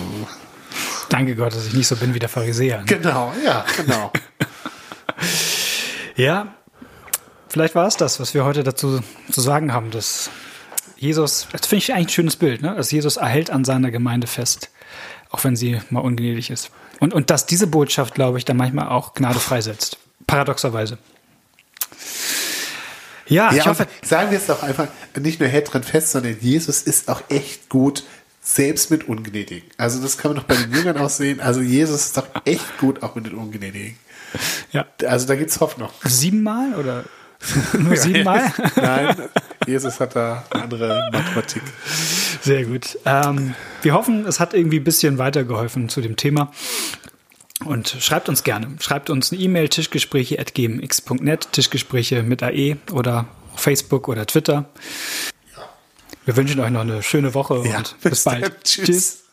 Danke 1.08 1.36
Gott, 1.36 1.54
dass 1.54 1.64
ich 1.68 1.74
nicht 1.74 1.86
so 1.86 1.94
bin 1.94 2.12
wie 2.12 2.18
der 2.18 2.28
Pharisäer. 2.28 2.78
Ne? 2.78 2.86
Genau, 2.86 3.32
ja, 3.44 3.64
genau. 3.76 4.10
Ja, 6.16 6.54
vielleicht 7.48 7.74
war 7.74 7.88
es 7.88 7.96
das, 7.96 8.20
was 8.20 8.34
wir 8.34 8.44
heute 8.44 8.62
dazu 8.62 9.00
zu 9.30 9.40
sagen 9.40 9.72
haben, 9.72 9.90
dass 9.90 10.30
Jesus, 10.96 11.48
das 11.50 11.66
finde 11.66 11.82
ich 11.82 11.92
eigentlich 11.92 12.06
ein 12.06 12.10
schönes 12.10 12.36
Bild, 12.36 12.62
ne? 12.62 12.74
dass 12.76 12.92
Jesus 12.92 13.16
erhält 13.16 13.50
an 13.50 13.64
seiner 13.64 13.90
Gemeinde 13.90 14.28
fest, 14.28 14.70
auch 15.30 15.42
wenn 15.42 15.56
sie 15.56 15.80
mal 15.90 16.00
ungnädig 16.00 16.50
ist. 16.50 16.70
Und, 17.00 17.14
und 17.14 17.30
dass 17.30 17.46
diese 17.46 17.66
Botschaft, 17.66 18.14
glaube 18.14 18.38
ich, 18.38 18.44
dann 18.44 18.56
manchmal 18.56 18.88
auch 18.88 19.14
Gnade 19.14 19.40
freisetzt. 19.40 19.98
Paradoxerweise. 20.28 20.98
Ja, 23.26 23.50
ich 23.50 23.58
ja, 23.58 23.66
hoffe, 23.66 23.86
und 24.02 24.08
sagen 24.08 24.30
wir 24.30 24.38
es 24.38 24.46
doch 24.46 24.62
einfach, 24.62 24.88
nicht 25.18 25.40
nur 25.40 25.48
hält 25.48 25.72
dran 25.72 25.82
fest, 25.82 26.12
sondern 26.12 26.36
Jesus 26.40 26.82
ist 26.82 27.08
auch 27.08 27.22
echt 27.28 27.68
gut, 27.68 28.04
selbst 28.42 28.90
mit 28.90 29.08
Ungnädigen. 29.08 29.68
Also 29.78 30.02
das 30.02 30.18
kann 30.18 30.32
man 30.32 30.40
doch 30.42 30.46
bei 30.46 30.56
den 30.56 30.72
Jüngern 30.72 30.98
auch 30.98 31.08
sehen. 31.08 31.40
Also 31.40 31.60
Jesus 31.62 32.04
ist 32.06 32.16
doch 32.18 32.26
echt 32.44 32.78
gut, 32.78 33.02
auch 33.02 33.14
mit 33.14 33.26
den 33.26 33.34
Ungnädigen. 33.34 33.96
ja, 34.72 34.84
Also 35.06 35.26
da 35.26 35.34
gibt's 35.34 35.60
Hoffnung. 35.60 35.88
siebenmal 36.02 36.74
oder 36.74 37.04
nur 37.78 37.96
siebenmal? 37.96 38.52
Nein, 38.76 39.16
Jesus 39.66 39.98
hat 40.00 40.14
da 40.16 40.44
eine 40.50 40.62
andere 40.62 41.08
Mathematik. 41.12 41.62
Sehr 42.42 42.64
gut. 42.64 42.98
Ähm, 43.04 43.54
wir 43.82 43.94
hoffen, 43.94 44.26
es 44.26 44.40
hat 44.40 44.54
irgendwie 44.54 44.78
ein 44.80 44.84
bisschen 44.84 45.18
weitergeholfen 45.18 45.88
zu 45.88 46.00
dem 46.00 46.16
Thema. 46.16 46.52
Und 47.64 47.96
schreibt 48.00 48.28
uns 48.28 48.44
gerne. 48.44 48.68
Schreibt 48.80 49.10
uns 49.10 49.32
eine 49.32 49.40
E-Mail, 49.40 49.68
tischgespräche.gmx.net, 49.68 51.48
Tischgespräche 51.52 52.22
mit 52.22 52.42
AE 52.42 52.76
oder 52.92 53.26
Facebook 53.56 54.08
oder 54.08 54.26
Twitter. 54.26 54.66
Wir 56.24 56.36
wünschen 56.36 56.60
euch 56.60 56.70
noch 56.70 56.80
eine 56.80 57.02
schöne 57.02 57.34
Woche 57.34 57.62
Ja, 57.66 57.78
und 57.78 57.96
bis, 58.02 58.10
bis 58.10 58.24
bald. 58.24 58.42
dann. 58.44 58.52
Tschüss. 58.64 59.23